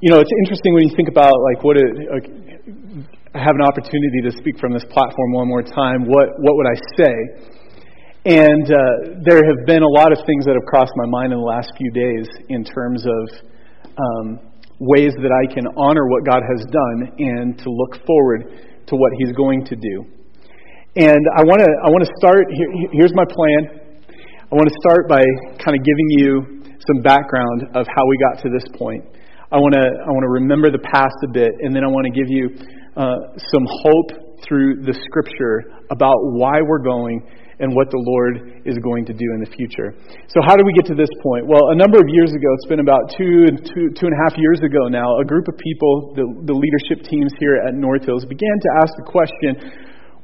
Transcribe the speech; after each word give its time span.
You 0.00 0.08
know, 0.08 0.20
it's 0.20 0.32
interesting 0.44 0.72
when 0.72 0.88
you 0.88 0.96
think 0.96 1.12
about 1.12 1.36
like 1.52 1.60
what 1.60 1.76
it, 1.76 1.92
like, 2.08 2.24
I 3.36 3.38
have 3.44 3.52
an 3.52 3.60
opportunity 3.60 4.24
to 4.24 4.32
speak 4.32 4.56
from 4.56 4.72
this 4.72 4.84
platform 4.88 5.36
one 5.36 5.46
more 5.46 5.60
time. 5.60 6.08
What 6.08 6.40
what 6.40 6.56
would 6.56 6.64
I 6.64 6.78
say? 6.96 7.16
And 8.24 8.64
uh, 8.64 9.20
there 9.28 9.44
have 9.44 9.60
been 9.68 9.84
a 9.84 9.92
lot 10.00 10.08
of 10.08 10.24
things 10.24 10.48
that 10.48 10.56
have 10.56 10.64
crossed 10.64 10.92
my 10.96 11.04
mind 11.04 11.36
in 11.36 11.38
the 11.38 11.44
last 11.44 11.68
few 11.76 11.92
days 11.92 12.24
in 12.48 12.64
terms 12.64 13.04
of 13.04 13.24
um, 13.92 14.40
ways 14.80 15.12
that 15.20 15.32
I 15.36 15.52
can 15.52 15.68
honor 15.76 16.08
what 16.08 16.24
God 16.24 16.40
has 16.48 16.64
done 16.72 16.98
and 17.20 17.58
to 17.60 17.68
look 17.68 18.00
forward 18.08 18.56
to 18.88 18.96
what 18.96 19.12
He's 19.20 19.36
going 19.36 19.68
to 19.68 19.76
do. 19.76 20.08
And 20.96 21.20
I 21.36 21.44
want 21.44 21.60
to 21.60 21.68
I 21.84 21.92
want 21.92 22.08
to 22.08 22.12
start. 22.16 22.48
Here, 22.48 22.72
here's 22.96 23.12
my 23.12 23.28
plan. 23.28 23.84
I 24.48 24.54
want 24.56 24.64
to 24.64 24.76
start 24.80 25.12
by 25.12 25.20
kind 25.60 25.76
of 25.76 25.84
giving 25.84 26.08
you 26.16 26.64
some 26.88 27.04
background 27.04 27.68
of 27.76 27.84
how 27.84 28.08
we 28.08 28.16
got 28.32 28.40
to 28.44 28.48
this 28.48 28.64
point. 28.80 29.04
I 29.50 29.58
want 29.58 29.74
to 29.74 29.82
I 29.82 30.10
want 30.14 30.22
to 30.22 30.34
remember 30.46 30.70
the 30.70 30.82
past 30.94 31.18
a 31.26 31.30
bit, 31.34 31.50
and 31.66 31.74
then 31.74 31.82
I 31.82 31.90
want 31.90 32.06
to 32.06 32.14
give 32.14 32.30
you 32.30 32.54
uh, 32.94 33.34
some 33.50 33.66
hope 33.66 34.38
through 34.46 34.86
the 34.86 34.94
Scripture 34.94 35.82
about 35.90 36.16
why 36.38 36.62
we're 36.62 36.82
going 36.82 37.26
and 37.60 37.76
what 37.76 37.92
the 37.92 38.00
Lord 38.00 38.62
is 38.64 38.78
going 38.80 39.04
to 39.04 39.12
do 39.12 39.26
in 39.36 39.44
the 39.44 39.50
future. 39.52 39.92
So, 40.32 40.40
how 40.40 40.54
did 40.56 40.64
we 40.64 40.72
get 40.72 40.86
to 40.88 40.96
this 40.96 41.10
point? 41.20 41.44
Well, 41.50 41.74
a 41.74 41.76
number 41.76 42.00
of 42.00 42.08
years 42.08 42.32
ago, 42.32 42.48
it's 42.56 42.70
been 42.70 42.80
about 42.80 43.10
two, 43.18 43.50
two, 43.60 43.92
two 43.92 44.06
and 44.08 44.14
a 44.16 44.20
half 44.24 44.38
years 44.38 44.62
ago 44.64 44.88
now, 44.88 45.18
a 45.20 45.26
group 45.26 45.44
of 45.50 45.58
people, 45.60 46.14
the, 46.16 46.24
the 46.46 46.56
leadership 46.56 47.04
teams 47.04 47.34
here 47.42 47.60
at 47.60 47.76
North 47.76 48.06
Hills, 48.06 48.24
began 48.24 48.54
to 48.54 48.70
ask 48.80 48.94
the 48.96 49.06
question 49.06 49.60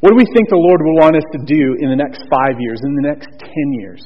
what 0.00 0.12
do 0.12 0.16
we 0.16 0.28
think 0.38 0.48
the 0.52 0.60
Lord 0.60 0.80
will 0.84 1.02
want 1.02 1.16
us 1.16 1.26
to 1.32 1.40
do 1.42 1.74
in 1.80 1.88
the 1.88 1.96
next 1.96 2.22
five 2.28 2.60
years, 2.60 2.78
in 2.84 2.94
the 2.94 3.06
next 3.10 3.26
ten 3.40 3.68
years? 3.80 4.04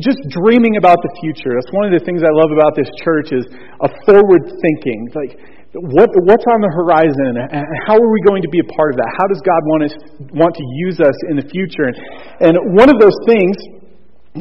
Just 0.00 0.20
dreaming 0.32 0.80
about 0.80 0.96
the 1.04 1.12
future. 1.20 1.52
That's 1.52 1.72
one 1.72 1.92
of 1.92 1.92
the 1.92 2.00
things 2.00 2.24
I 2.24 2.32
love 2.32 2.48
about 2.48 2.72
this 2.72 2.88
church 3.04 3.28
is 3.32 3.44
a 3.84 3.88
forward 4.08 4.48
thinking. 4.48 5.00
Like, 5.12 5.36
what, 5.76 6.08
what's 6.24 6.46
on 6.48 6.64
the 6.64 6.72
horizon? 6.72 7.36
And 7.36 7.64
how 7.84 8.00
are 8.00 8.10
we 8.10 8.20
going 8.24 8.40
to 8.40 8.48
be 8.48 8.64
a 8.64 8.68
part 8.72 8.96
of 8.96 9.04
that? 9.04 9.10
How 9.20 9.28
does 9.28 9.44
God 9.44 9.60
want 9.68 9.82
us 9.84 9.94
want 10.32 10.56
to 10.56 10.64
use 10.88 10.96
us 11.00 11.16
in 11.28 11.36
the 11.36 11.44
future? 11.44 11.92
And 12.40 12.56
one 12.72 12.88
of 12.88 12.96
those 12.96 13.16
things, 13.28 13.52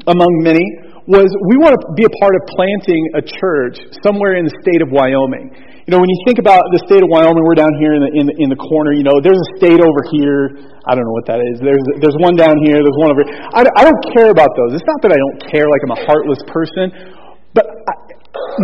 among 0.08 0.32
many, 0.40 0.64
was 1.06 1.30
we 1.54 1.56
want 1.62 1.78
to 1.78 1.82
be 1.94 2.02
a 2.02 2.14
part 2.18 2.34
of 2.34 2.42
planting 2.58 3.02
a 3.14 3.22
church 3.22 3.78
somewhere 4.02 4.42
in 4.42 4.50
the 4.50 4.56
state 4.66 4.82
of 4.82 4.90
Wyoming. 4.90 5.54
You 5.86 5.94
know, 5.94 6.02
when 6.02 6.10
you 6.10 6.18
think 6.26 6.42
about 6.42 6.66
the 6.74 6.82
state 6.90 7.06
of 7.06 7.14
Wyoming, 7.14 7.46
we're 7.46 7.54
down 7.54 7.70
here 7.78 7.94
in 7.94 8.02
the, 8.02 8.12
in 8.18 8.26
the, 8.26 8.36
in 8.42 8.50
the 8.50 8.58
corner. 8.58 8.90
You 8.90 9.06
know, 9.06 9.22
there's 9.22 9.38
a 9.38 9.50
state 9.62 9.78
over 9.78 10.02
here. 10.10 10.58
I 10.82 10.98
don't 10.98 11.06
know 11.06 11.14
what 11.14 11.30
that 11.30 11.46
is. 11.46 11.62
There's, 11.62 11.86
there's 12.02 12.18
one 12.18 12.34
down 12.34 12.58
here. 12.66 12.82
There's 12.82 12.98
one 12.98 13.14
over 13.14 13.22
here. 13.22 13.38
I, 13.54 13.62
I 13.70 13.86
don't 13.86 14.02
care 14.18 14.34
about 14.34 14.50
those. 14.58 14.74
It's 14.74 14.90
not 14.90 15.06
that 15.06 15.14
I 15.14 15.20
don't 15.22 15.46
care 15.46 15.70
like 15.70 15.86
I'm 15.86 15.94
a 15.94 16.02
heartless 16.10 16.42
person, 16.50 16.90
but 17.54 17.70
I, 17.70 17.94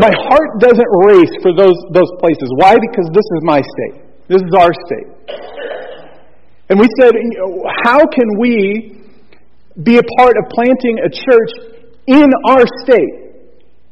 my 0.02 0.10
heart 0.10 0.58
doesn't 0.58 0.90
race 1.06 1.34
for 1.46 1.54
those, 1.54 1.78
those 1.94 2.10
places. 2.18 2.50
Why? 2.58 2.74
Because 2.74 3.06
this 3.14 3.28
is 3.38 3.42
my 3.46 3.62
state. 3.62 4.02
This 4.26 4.42
is 4.42 4.54
our 4.58 4.74
state. 4.90 5.10
And 6.74 6.82
we 6.82 6.90
said, 6.98 7.14
you 7.14 7.38
know, 7.38 7.70
how 7.86 8.02
can 8.02 8.26
we 8.42 8.98
be 9.86 10.02
a 10.02 10.06
part 10.18 10.42
of 10.42 10.50
planting 10.50 11.06
a 11.06 11.10
church 11.14 11.71
in 12.12 12.28
our 12.52 12.68
state? 12.84 13.32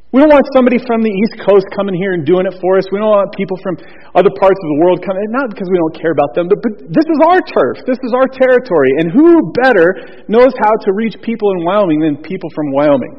We 0.09 0.25
don't 0.25 0.33
want 0.33 0.49
somebody 0.57 0.81
from 0.89 1.05
the 1.05 1.13
East 1.13 1.45
Coast 1.45 1.69
coming 1.77 1.93
here 1.93 2.17
and 2.17 2.25
doing 2.25 2.49
it 2.49 2.57
for 2.57 2.81
us. 2.81 2.89
We 2.89 2.97
don't 2.97 3.13
want 3.13 3.29
people 3.37 3.53
from 3.61 3.77
other 4.17 4.33
parts 4.33 4.57
of 4.57 4.67
the 4.73 4.79
world 4.81 5.05
coming, 5.05 5.21
not 5.29 5.53
because 5.53 5.69
we 5.69 5.77
don't 5.77 5.93
care 5.93 6.09
about 6.09 6.33
them, 6.33 6.49
but, 6.49 6.57
but 6.65 6.73
this 6.89 7.05
is 7.05 7.19
our 7.29 7.37
turf. 7.45 7.85
This 7.85 8.01
is 8.01 8.11
our 8.17 8.25
territory. 8.25 8.97
And 8.97 9.13
who 9.13 9.53
better 9.61 10.25
knows 10.25 10.49
how 10.65 10.73
to 10.73 10.89
reach 10.97 11.13
people 11.21 11.53
in 11.53 11.59
Wyoming 11.61 12.01
than 12.01 12.13
people 12.25 12.49
from 12.57 12.73
Wyoming? 12.73 13.15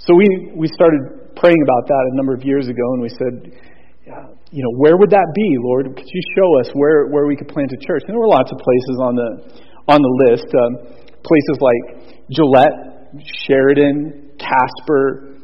So 0.00 0.16
we, 0.16 0.24
we 0.56 0.64
started 0.72 1.36
praying 1.36 1.60
about 1.60 1.84
that 1.92 2.02
a 2.08 2.14
number 2.16 2.32
of 2.32 2.40
years 2.40 2.64
ago, 2.72 2.86
and 2.96 3.04
we 3.04 3.12
said, 3.12 3.34
you 4.48 4.64
know, 4.64 4.72
where 4.80 4.96
would 4.96 5.12
that 5.12 5.28
be, 5.36 5.48
Lord? 5.60 5.92
Could 5.92 6.08
you 6.08 6.22
show 6.40 6.48
us 6.64 6.72
where, 6.72 7.12
where 7.12 7.28
we 7.28 7.36
could 7.36 7.52
plant 7.52 7.68
a 7.68 7.80
church? 7.84 8.00
And 8.08 8.16
there 8.16 8.22
were 8.24 8.32
lots 8.32 8.48
of 8.48 8.56
places 8.56 8.96
on 8.96 9.12
the, 9.12 9.28
on 9.92 10.00
the 10.00 10.12
list. 10.24 10.48
Um, 10.56 11.04
places 11.20 11.56
like 11.60 11.82
Gillette, 12.32 12.97
Sheridan, 13.46 14.30
Casper. 14.38 15.34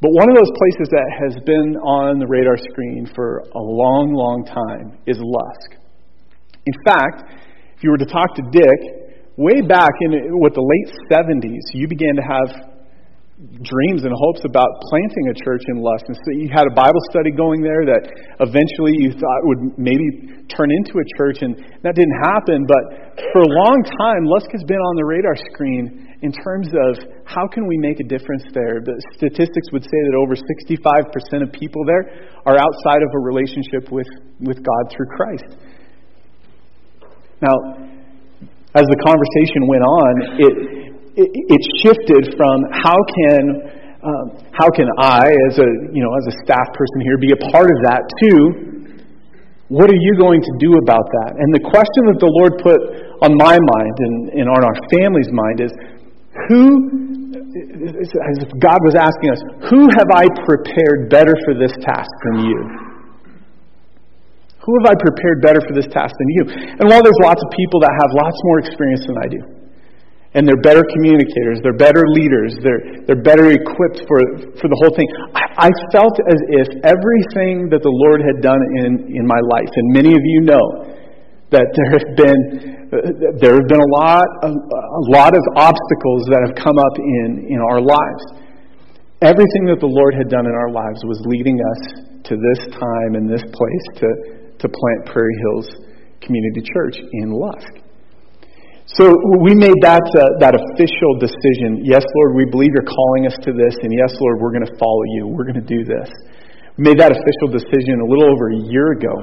But 0.00 0.10
one 0.12 0.30
of 0.30 0.36
those 0.36 0.50
places 0.56 0.88
that 0.90 1.08
has 1.20 1.36
been 1.44 1.76
on 1.76 2.18
the 2.18 2.26
radar 2.26 2.56
screen 2.56 3.10
for 3.14 3.44
a 3.54 3.60
long, 3.60 4.12
long 4.14 4.44
time 4.44 4.98
is 5.06 5.18
Lusk. 5.20 5.76
In 6.66 6.74
fact, 6.86 7.24
if 7.76 7.84
you 7.84 7.90
were 7.90 7.98
to 7.98 8.06
talk 8.06 8.34
to 8.36 8.42
Dick, 8.52 8.80
way 9.36 9.60
back 9.60 9.92
in 10.00 10.38
what 10.38 10.54
the 10.54 10.60
late 10.60 10.94
70s, 11.10 11.72
you 11.72 11.88
began 11.88 12.16
to 12.16 12.22
have 12.22 12.69
dreams 13.40 14.04
and 14.04 14.12
hopes 14.12 14.44
about 14.44 14.68
planting 14.92 15.32
a 15.32 15.36
church 15.44 15.64
in 15.72 15.80
Lusk. 15.80 16.04
And 16.08 16.16
so 16.16 16.28
you 16.36 16.52
had 16.52 16.68
a 16.68 16.74
Bible 16.76 17.00
study 17.08 17.32
going 17.32 17.64
there 17.64 17.88
that 17.88 18.04
eventually 18.36 19.00
you 19.00 19.16
thought 19.16 19.40
would 19.48 19.80
maybe 19.80 20.44
turn 20.52 20.68
into 20.68 21.00
a 21.00 21.06
church, 21.16 21.40
and 21.40 21.56
that 21.80 21.96
didn't 21.96 22.18
happen. 22.20 22.68
But 22.68 23.16
for 23.32 23.40
a 23.40 23.52
long 23.64 23.80
time, 23.96 24.28
Lusk 24.28 24.52
has 24.52 24.64
been 24.68 24.80
on 24.80 24.94
the 24.96 25.06
radar 25.08 25.36
screen 25.52 26.08
in 26.20 26.32
terms 26.32 26.68
of 26.68 27.00
how 27.24 27.48
can 27.48 27.64
we 27.64 27.80
make 27.80 28.00
a 28.00 28.04
difference 28.04 28.44
there. 28.52 28.84
The 28.84 29.00
statistics 29.16 29.72
would 29.72 29.84
say 29.84 30.00
that 30.12 30.14
over 30.20 30.36
65% 30.36 31.40
of 31.40 31.48
people 31.56 31.80
there 31.88 32.28
are 32.44 32.60
outside 32.60 33.00
of 33.00 33.10
a 33.16 33.20
relationship 33.24 33.88
with, 33.88 34.08
with 34.40 34.60
God 34.60 34.82
through 34.92 35.08
Christ. 35.16 35.48
Now, 37.40 37.56
as 38.76 38.84
the 38.84 39.00
conversation 39.00 39.64
went 39.64 39.82
on, 39.82 40.12
it, 40.44 40.79
it, 41.16 41.28
it 41.32 41.62
shifted 41.82 42.34
from 42.36 42.56
how 42.82 42.96
can 42.96 43.42
um, 44.00 44.26
how 44.56 44.68
can 44.72 44.88
I, 44.96 45.28
as 45.50 45.60
a 45.60 45.68
you 45.92 46.00
know 46.00 46.12
as 46.20 46.32
a 46.32 46.34
staff 46.44 46.68
person 46.72 46.98
here, 47.04 47.18
be 47.18 47.32
a 47.32 47.40
part 47.52 47.68
of 47.68 47.78
that 47.84 48.02
to 48.24 48.70
what 49.70 49.86
are 49.86 50.02
you 50.02 50.18
going 50.18 50.42
to 50.42 50.54
do 50.58 50.74
about 50.82 51.06
that? 51.22 51.38
And 51.38 51.46
the 51.54 51.62
question 51.62 52.02
that 52.10 52.18
the 52.18 52.26
Lord 52.26 52.58
put 52.58 52.78
on 53.22 53.30
my 53.38 53.54
mind 53.54 53.96
and, 54.02 54.42
and 54.42 54.46
on 54.50 54.66
our 54.66 54.74
family's 54.90 55.30
mind 55.30 55.62
is 55.62 55.70
who, 56.50 56.74
as 58.02 58.38
if 58.42 58.50
God 58.58 58.82
was 58.82 58.98
asking 58.98 59.30
us, 59.30 59.40
who 59.70 59.86
have 59.94 60.10
I 60.10 60.26
prepared 60.42 61.06
better 61.06 61.38
for 61.46 61.54
this 61.54 61.70
task 61.86 62.10
than 62.26 62.50
you? 62.50 62.58
Who 64.58 64.72
have 64.82 64.90
I 64.90 64.96
prepared 64.98 65.38
better 65.38 65.62
for 65.62 65.70
this 65.70 65.86
task 65.94 66.18
than 66.18 66.28
you? 66.34 66.42
And 66.82 66.90
while 66.90 67.06
there's 67.06 67.22
lots 67.22 67.38
of 67.38 67.48
people 67.54 67.78
that 67.86 67.94
have 67.94 68.10
lots 68.10 68.38
more 68.50 68.58
experience 68.66 69.06
than 69.06 69.16
I 69.22 69.28
do, 69.30 69.40
and 70.34 70.46
they're 70.46 70.62
better 70.62 70.86
communicators, 70.86 71.58
they're 71.62 71.76
better 71.76 72.06
leaders, 72.14 72.54
they're, 72.62 73.02
they're 73.06 73.22
better 73.22 73.50
equipped 73.50 74.06
for, 74.06 74.18
for 74.62 74.66
the 74.70 74.78
whole 74.78 74.94
thing, 74.94 75.08
I, 75.34 75.66
I 75.66 75.70
felt 75.90 76.14
as 76.22 76.38
if 76.62 76.68
everything 76.86 77.66
that 77.74 77.82
the 77.82 77.90
Lord 77.90 78.22
had 78.22 78.38
done 78.38 78.62
in, 78.86 79.10
in 79.10 79.24
my 79.26 79.42
life, 79.42 79.70
and 79.74 79.86
many 79.90 80.14
of 80.14 80.22
you 80.22 80.46
know 80.46 80.66
that 81.50 81.66
there 81.74 81.90
have 81.90 82.08
been 82.14 82.80
there 82.90 83.54
have 83.54 83.68
been 83.70 83.80
a 83.80 83.92
lot, 83.94 84.26
of, 84.42 84.50
a 84.50 85.04
lot 85.14 85.30
of 85.30 85.42
obstacles 85.54 86.26
that 86.26 86.42
have 86.42 86.58
come 86.58 86.74
up 86.74 86.98
in, 86.98 87.46
in 87.46 87.60
our 87.70 87.80
lives. 87.80 88.50
Everything 89.22 89.70
that 89.70 89.78
the 89.78 89.86
Lord 89.86 90.14
had 90.18 90.26
done 90.26 90.42
in 90.42 90.54
our 90.58 90.70
lives 90.74 90.98
was 91.06 91.22
leading 91.22 91.54
us 91.54 91.80
to 92.26 92.34
this 92.34 92.60
time 92.74 93.14
and 93.14 93.30
this 93.30 93.42
place 93.46 93.86
to, 94.02 94.08
to 94.58 94.66
plant 94.66 95.06
Prairie 95.06 95.38
Hills 95.38 95.70
Community 96.18 96.66
Church 96.74 96.98
in 96.98 97.30
Lusk. 97.30 97.78
So 98.98 99.06
we 99.46 99.54
made 99.54 99.78
that, 99.86 100.02
uh, 100.18 100.42
that 100.42 100.58
official 100.58 101.12
decision. 101.22 101.86
Yes, 101.86 102.02
Lord, 102.02 102.34
we 102.34 102.42
believe 102.50 102.74
you're 102.74 102.90
calling 102.90 103.30
us 103.30 103.38
to 103.46 103.54
this, 103.54 103.78
and 103.86 103.94
yes, 103.94 104.10
Lord, 104.18 104.42
we're 104.42 104.50
going 104.50 104.66
to 104.66 104.74
follow 104.82 105.06
you. 105.14 105.30
We're 105.30 105.46
going 105.46 105.62
to 105.62 105.70
do 105.70 105.86
this. 105.86 106.10
We 106.74 106.90
made 106.90 106.98
that 106.98 107.14
official 107.14 107.54
decision 107.54 108.02
a 108.02 108.08
little 108.10 108.26
over 108.26 108.50
a 108.50 108.60
year 108.66 108.98
ago. 108.98 109.14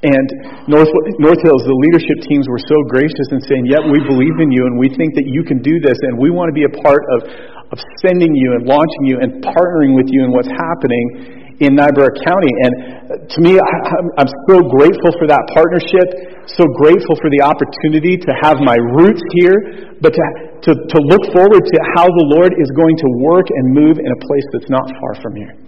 And 0.00 0.26
North, 0.64 0.88
North 1.20 1.40
Hills, 1.44 1.64
the 1.64 1.76
leadership 1.76 2.24
teams 2.24 2.48
were 2.48 2.60
so 2.60 2.76
gracious 2.88 3.28
in 3.36 3.40
saying, 3.44 3.68
Yep, 3.68 3.88
we 3.92 4.00
believe 4.04 4.36
in 4.40 4.48
you 4.48 4.64
and 4.68 4.80
we 4.80 4.88
think 4.92 5.12
that 5.16 5.28
you 5.28 5.44
can 5.44 5.60
do 5.60 5.80
this 5.80 5.96
and 6.00 6.16
we 6.20 6.28
want 6.28 6.48
to 6.48 6.56
be 6.56 6.64
a 6.64 6.74
part 6.84 7.04
of, 7.20 7.20
of 7.72 7.78
sending 8.04 8.32
you 8.32 8.56
and 8.56 8.68
launching 8.68 9.04
you 9.04 9.16
and 9.20 9.44
partnering 9.44 9.96
with 9.96 10.08
you 10.08 10.24
in 10.24 10.32
what's 10.32 10.52
happening 10.52 11.43
in 11.60 11.74
Niobrara 11.78 12.10
County. 12.26 12.52
And 12.64 12.72
to 13.30 13.38
me, 13.40 13.58
I'm 13.58 14.30
so 14.50 14.62
grateful 14.66 15.12
for 15.18 15.26
that 15.30 15.42
partnership, 15.54 16.46
so 16.50 16.66
grateful 16.80 17.14
for 17.20 17.30
the 17.30 17.42
opportunity 17.44 18.18
to 18.18 18.30
have 18.42 18.58
my 18.58 18.78
roots 18.96 19.22
here, 19.38 19.94
but 20.00 20.14
to, 20.14 20.24
to, 20.66 20.70
to 20.74 20.98
look 21.10 21.24
forward 21.30 21.62
to 21.62 21.76
how 21.94 22.06
the 22.06 22.26
Lord 22.34 22.52
is 22.58 22.70
going 22.74 22.96
to 22.96 23.08
work 23.22 23.46
and 23.48 23.64
move 23.70 23.98
in 23.98 24.10
a 24.10 24.20
place 24.26 24.46
that's 24.52 24.70
not 24.70 24.86
far 24.98 25.14
from 25.22 25.36
here. 25.36 25.63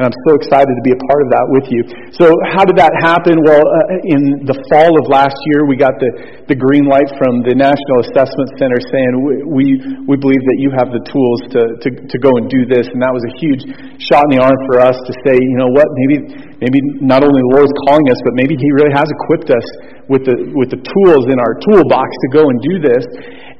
And 0.00 0.08
I'm 0.08 0.16
so 0.24 0.32
excited 0.40 0.72
to 0.72 0.80
be 0.80 0.96
a 0.96 1.00
part 1.12 1.20
of 1.20 1.28
that 1.28 1.44
with 1.52 1.68
you. 1.68 1.84
So, 2.16 2.32
how 2.56 2.64
did 2.64 2.80
that 2.80 2.88
happen? 3.04 3.36
Well, 3.44 3.60
uh, 3.60 4.00
in 4.08 4.48
the 4.48 4.56
fall 4.72 4.88
of 4.96 5.04
last 5.12 5.36
year, 5.52 5.68
we 5.68 5.76
got 5.76 5.92
the, 6.00 6.40
the 6.48 6.56
green 6.56 6.88
light 6.88 7.12
from 7.20 7.44
the 7.44 7.52
National 7.52 8.00
Assessment 8.08 8.48
Center 8.56 8.80
saying, 8.80 9.12
we, 9.44 9.76
we 10.08 10.16
believe 10.16 10.40
that 10.40 10.56
you 10.56 10.72
have 10.72 10.88
the 10.88 11.04
tools 11.04 11.40
to, 11.52 11.62
to, 11.84 11.88
to 12.00 12.16
go 12.16 12.32
and 12.40 12.48
do 12.48 12.64
this. 12.64 12.88
And 12.88 13.04
that 13.04 13.12
was 13.12 13.20
a 13.28 13.32
huge 13.44 13.60
shot 14.00 14.24
in 14.32 14.40
the 14.40 14.40
arm 14.40 14.56
for 14.72 14.80
us 14.80 14.96
to 14.96 15.12
say, 15.20 15.36
you 15.36 15.56
know 15.60 15.68
what, 15.68 15.84
maybe, 15.92 16.16
maybe 16.64 16.80
not 17.04 17.20
only 17.20 17.44
the 17.44 17.52
Lord 17.60 17.68
is 17.68 17.76
calling 17.84 18.08
us, 18.08 18.16
but 18.24 18.32
maybe 18.32 18.56
He 18.56 18.72
really 18.72 18.96
has 18.96 19.04
equipped 19.04 19.52
us 19.52 19.66
with 20.08 20.24
the, 20.24 20.32
with 20.56 20.72
the 20.72 20.80
tools 20.80 21.28
in 21.28 21.36
our 21.36 21.60
toolbox 21.60 22.08
to 22.08 22.28
go 22.32 22.48
and 22.48 22.56
do 22.64 22.80
this. 22.80 23.04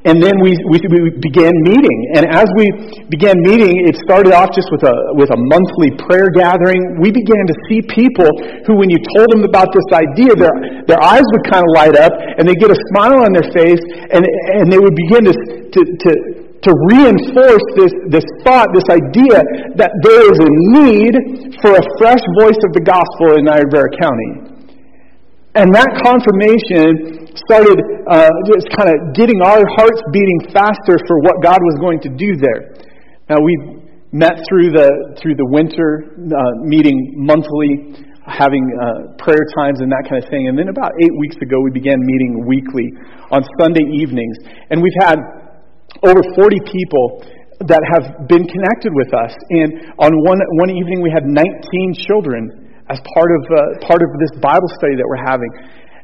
And 0.00 0.16
then 0.16 0.40
we, 0.40 0.56
we, 0.72 0.80
we, 0.80 1.12
began 1.20 1.52
meeting. 1.60 1.98
And 2.16 2.24
as 2.32 2.48
we 2.56 2.72
began 3.12 3.36
meeting, 3.44 3.84
it 3.84 4.00
started 4.00 4.32
off 4.32 4.48
just 4.56 4.72
with 4.72 4.80
a, 4.88 4.96
with 5.20 5.28
a 5.28 5.36
monthly 5.36 5.92
prayer 6.08 6.32
gathering. 6.32 6.96
We 6.96 7.12
began 7.12 7.44
to 7.44 7.56
see 7.68 7.84
people 7.84 8.32
who, 8.64 8.80
when 8.80 8.88
you 8.88 8.96
told 9.12 9.28
them 9.28 9.44
about 9.44 9.68
this 9.76 9.84
idea, 9.92 10.32
their, 10.40 10.56
their 10.88 11.00
eyes 11.04 11.20
would 11.20 11.44
kind 11.52 11.60
of 11.60 11.70
light 11.76 12.00
up 12.00 12.16
and 12.16 12.48
they'd 12.48 12.56
get 12.56 12.72
a 12.72 12.80
smile 12.96 13.20
on 13.20 13.36
their 13.36 13.44
face 13.52 13.84
and, 14.08 14.24
and 14.24 14.72
they 14.72 14.80
would 14.80 14.96
begin 14.96 15.28
to, 15.28 15.34
to, 15.68 15.80
to, 15.84 16.10
to 16.64 16.70
reinforce 16.88 17.64
this, 17.76 17.92
this 18.08 18.24
thought, 18.40 18.72
this 18.72 18.88
idea 18.88 19.44
that 19.76 19.92
there 20.00 20.24
is 20.32 20.40
a 20.40 20.50
need 20.80 21.12
for 21.60 21.76
a 21.76 21.84
fresh 22.00 22.24
voice 22.40 22.60
of 22.64 22.72
the 22.72 22.80
gospel 22.80 23.36
in 23.36 23.44
Niobrara 23.44 23.92
County. 24.00 24.50
And 25.60 25.74
that 25.74 25.92
confirmation 26.00 27.19
started 27.36 27.78
uh, 28.10 28.30
just 28.46 28.66
kind 28.74 28.90
of 28.90 29.14
getting 29.14 29.38
our 29.42 29.62
hearts 29.76 30.00
beating 30.12 30.50
faster 30.50 30.98
for 31.06 31.20
what 31.22 31.42
God 31.42 31.58
was 31.60 31.76
going 31.78 32.00
to 32.06 32.10
do 32.10 32.34
there. 32.38 32.74
Now 33.28 33.38
we 33.38 33.54
met 34.10 34.42
through 34.50 34.74
the 34.74 35.14
through 35.22 35.38
the 35.38 35.46
winter 35.46 36.10
uh, 36.18 36.66
meeting 36.66 37.14
monthly, 37.14 37.94
having 38.26 38.66
uh, 38.74 39.14
prayer 39.22 39.46
times 39.54 39.78
and 39.78 39.90
that 39.90 40.02
kind 40.10 40.18
of 40.22 40.26
thing. 40.30 40.50
And 40.50 40.58
then 40.58 40.68
about 40.68 40.90
eight 40.98 41.14
weeks 41.18 41.36
ago, 41.38 41.62
we 41.62 41.70
began 41.70 41.98
meeting 42.02 42.46
weekly 42.46 42.90
on 43.30 43.46
Sunday 43.58 43.86
evenings, 43.94 44.36
and 44.70 44.82
we've 44.82 44.98
had 44.98 45.18
over 46.02 46.22
40 46.34 46.58
people 46.70 47.22
that 47.68 47.82
have 47.92 48.26
been 48.26 48.46
connected 48.48 48.90
with 48.94 49.12
us. 49.12 49.34
And 49.52 49.94
on 50.00 50.10
one 50.24 50.40
one 50.58 50.70
evening, 50.70 51.02
we 51.02 51.12
had 51.12 51.28
19 51.28 51.94
children 52.08 52.70
as 52.90 52.98
part 53.14 53.30
of, 53.30 53.42
uh, 53.46 53.86
part 53.86 54.02
of 54.02 54.10
this 54.18 54.34
Bible 54.42 54.66
study 54.74 54.98
that 54.98 55.06
we're 55.06 55.22
having. 55.22 55.50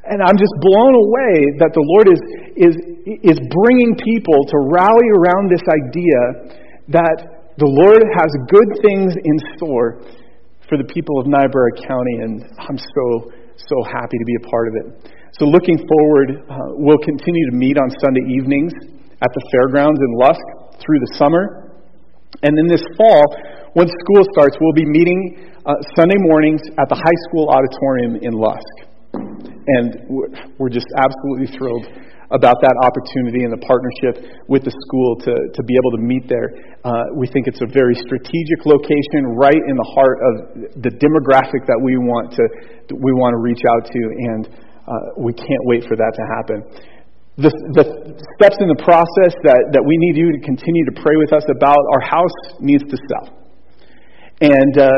And 0.06 0.22
I'm 0.22 0.38
just 0.38 0.54
blown 0.62 0.94
away 0.94 1.34
that 1.58 1.74
the 1.74 1.82
Lord 1.82 2.06
is, 2.06 2.20
is, 2.54 2.74
is 3.26 3.38
bringing 3.50 3.98
people 3.98 4.38
to 4.46 4.56
rally 4.70 5.08
around 5.18 5.50
this 5.50 5.64
idea 5.66 6.62
that 6.94 7.36
the 7.58 7.66
Lord 7.66 8.04
has 8.14 8.30
good 8.46 8.70
things 8.86 9.16
in 9.18 9.36
store 9.58 10.04
for 10.68 10.78
the 10.78 10.86
people 10.86 11.18
of 11.18 11.26
Niobrara 11.26 11.74
County, 11.78 12.16
and 12.22 12.42
I'm 12.58 12.78
so, 12.78 13.32
so 13.56 13.76
happy 13.86 14.18
to 14.18 14.26
be 14.26 14.36
a 14.38 14.44
part 14.46 14.66
of 14.68 14.74
it. 14.82 14.86
So, 15.38 15.46
looking 15.46 15.78
forward, 15.78 16.42
uh, 16.48 16.54
we'll 16.78 17.02
continue 17.02 17.50
to 17.50 17.56
meet 17.56 17.78
on 17.78 17.90
Sunday 18.02 18.24
evenings 18.28 18.72
at 19.22 19.30
the 19.32 19.42
fairgrounds 19.52 19.98
in 20.00 20.10
Lusk 20.18 20.44
through 20.80 21.00
the 21.00 21.12
summer. 21.16 21.72
And 22.42 22.56
then 22.56 22.66
this 22.66 22.82
fall, 22.96 23.24
when 23.74 23.88
school 23.88 24.22
starts, 24.32 24.56
we'll 24.60 24.76
be 24.76 24.86
meeting 24.86 25.52
uh, 25.64 25.72
Sunday 25.96 26.18
mornings 26.18 26.60
at 26.78 26.88
the 26.88 26.96
high 26.96 27.18
school 27.28 27.48
auditorium 27.48 28.16
in 28.22 28.32
Lusk. 28.32 28.85
And 29.66 29.86
we're 30.58 30.70
just 30.70 30.86
absolutely 30.94 31.50
thrilled 31.58 31.86
about 32.34 32.58
that 32.58 32.76
opportunity 32.82 33.46
and 33.46 33.54
the 33.54 33.62
partnership 33.62 34.42
with 34.50 34.66
the 34.66 34.74
school 34.86 35.14
to, 35.22 35.30
to 35.30 35.62
be 35.62 35.74
able 35.78 35.92
to 35.94 36.02
meet 36.02 36.26
there. 36.26 36.50
Uh, 36.82 37.14
we 37.14 37.26
think 37.30 37.46
it's 37.46 37.62
a 37.62 37.70
very 37.70 37.94
strategic 37.94 38.66
location 38.66 39.38
right 39.38 39.58
in 39.58 39.74
the 39.78 39.88
heart 39.94 40.18
of 40.18 40.32
the 40.82 40.90
demographic 40.98 41.62
that 41.70 41.78
we 41.78 41.94
want 41.98 42.34
to, 42.34 42.42
we 42.94 43.14
want 43.14 43.30
to 43.34 43.40
reach 43.42 43.62
out 43.62 43.86
to, 43.86 44.00
and 44.34 44.42
uh, 44.86 45.22
we 45.22 45.34
can't 45.34 45.64
wait 45.70 45.86
for 45.86 45.94
that 45.94 46.12
to 46.14 46.24
happen. 46.34 46.58
The, 47.38 47.52
the 47.78 47.84
steps 48.40 48.58
in 48.58 48.68
the 48.70 48.80
process 48.82 49.36
that, 49.44 49.70
that 49.70 49.84
we 49.84 49.94
need 50.08 50.16
you 50.16 50.32
to 50.34 50.40
continue 50.42 50.84
to 50.88 50.94
pray 50.98 51.14
with 51.20 51.30
us 51.30 51.44
about, 51.46 51.78
our 51.94 52.02
house 52.02 52.38
needs 52.58 52.82
to 52.82 52.96
sell. 53.06 53.45
And 54.40 54.74
uh, 54.76 54.92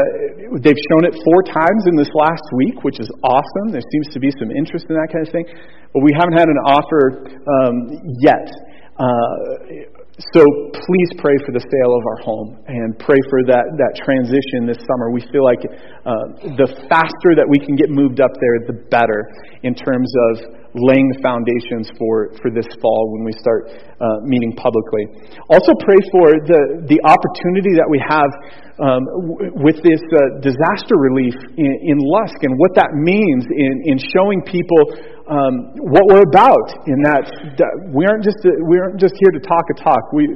they've 0.58 0.82
shown 0.90 1.06
it 1.06 1.14
four 1.14 1.40
times 1.46 1.86
in 1.86 1.94
this 1.94 2.10
last 2.14 2.42
week, 2.58 2.82
which 2.82 2.98
is 2.98 3.06
awesome. 3.22 3.70
There 3.70 3.84
seems 3.94 4.08
to 4.14 4.18
be 4.18 4.30
some 4.34 4.50
interest 4.50 4.86
in 4.90 4.96
that 4.98 5.14
kind 5.14 5.22
of 5.22 5.30
thing. 5.30 5.46
But 5.94 6.02
we 6.02 6.10
haven't 6.18 6.34
had 6.34 6.50
an 6.50 6.60
offer 6.66 7.22
um, 7.46 7.76
yet. 8.18 8.50
Uh, 8.98 9.94
so 10.34 10.42
please 10.74 11.10
pray 11.22 11.38
for 11.46 11.54
the 11.54 11.62
sale 11.62 11.92
of 11.94 12.02
our 12.02 12.20
home 12.26 12.58
and 12.66 12.98
pray 12.98 13.22
for 13.30 13.46
that, 13.46 13.62
that 13.78 13.94
transition 14.02 14.66
this 14.66 14.82
summer. 14.82 15.14
We 15.14 15.22
feel 15.30 15.46
like 15.46 15.62
uh, 15.62 16.58
the 16.58 16.66
faster 16.90 17.38
that 17.38 17.46
we 17.46 17.62
can 17.62 17.78
get 17.78 17.86
moved 17.94 18.18
up 18.18 18.34
there, 18.42 18.58
the 18.66 18.82
better 18.90 19.30
in 19.62 19.78
terms 19.78 20.10
of 20.34 20.67
laying 20.80 21.06
the 21.14 21.20
foundations 21.22 21.90
for, 21.98 22.34
for 22.42 22.50
this 22.50 22.66
fall 22.82 23.10
when 23.18 23.24
we 23.26 23.34
start 23.36 23.70
uh, 23.72 24.22
meeting 24.24 24.54
publicly. 24.54 25.34
Also, 25.50 25.74
pray 25.82 26.00
for 26.14 26.38
the, 26.46 26.86
the 26.86 27.00
opportunity 27.02 27.74
that 27.74 27.88
we 27.88 27.98
have 28.02 28.30
um, 28.78 29.02
w- 29.26 29.50
with 29.58 29.82
this 29.82 29.98
uh, 30.14 30.38
disaster 30.38 30.94
relief 30.94 31.34
in, 31.58 31.72
in, 31.82 31.98
Lusk 31.98 32.38
and 32.46 32.54
what 32.62 32.78
that 32.78 32.94
means 32.94 33.42
in, 33.50 33.74
in 33.90 33.96
showing 33.98 34.38
people 34.46 34.78
um, 35.26 35.74
what 35.90 36.06
we're 36.06 36.22
about. 36.22 36.66
In 36.86 36.98
that, 37.02 37.26
that 37.58 37.72
we 37.90 38.06
aren't 38.06 38.22
just 38.22 38.38
we 38.42 38.78
aren't 38.78 39.02
just 39.02 39.18
here 39.18 39.34
to 39.34 39.42
talk 39.42 39.66
a 39.74 39.76
talk. 39.82 40.02
We 40.14 40.30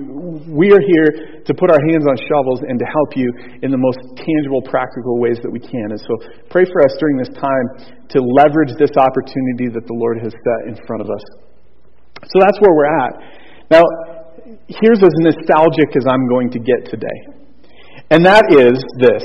we 0.48 0.72
are 0.72 0.82
here 0.82 1.42
to 1.44 1.52
put 1.54 1.70
our 1.70 1.82
hands 1.90 2.06
on 2.06 2.16
shovels 2.16 2.60
and 2.66 2.78
to 2.78 2.86
help 2.86 3.16
you 3.16 3.28
in 3.62 3.70
the 3.70 3.78
most 3.78 3.98
tangible, 4.16 4.62
practical 4.62 5.18
ways 5.18 5.38
that 5.42 5.50
we 5.50 5.60
can. 5.60 5.90
And 5.90 6.00
so, 6.00 6.12
pray 6.50 6.64
for 6.64 6.82
us 6.82 6.94
during 6.98 7.16
this 7.18 7.32
time 7.34 7.66
to 8.10 8.18
leverage 8.18 8.74
this 8.78 8.94
opportunity 8.96 9.70
that 9.70 9.86
the 9.86 9.96
Lord 9.96 10.18
has 10.22 10.32
set 10.32 10.60
in 10.70 10.74
front 10.86 11.02
of 11.02 11.08
us. 11.10 11.24
So 12.26 12.38
that's 12.38 12.58
where 12.60 12.74
we're 12.74 12.94
at. 13.02 13.12
Now, 13.70 13.82
here's 14.68 15.02
as 15.02 15.14
nostalgic 15.20 15.96
as 15.96 16.04
I'm 16.06 16.28
going 16.28 16.50
to 16.52 16.60
get 16.60 16.86
today. 16.86 17.18
And 18.10 18.24
that 18.24 18.44
is 18.52 18.78
this 19.00 19.24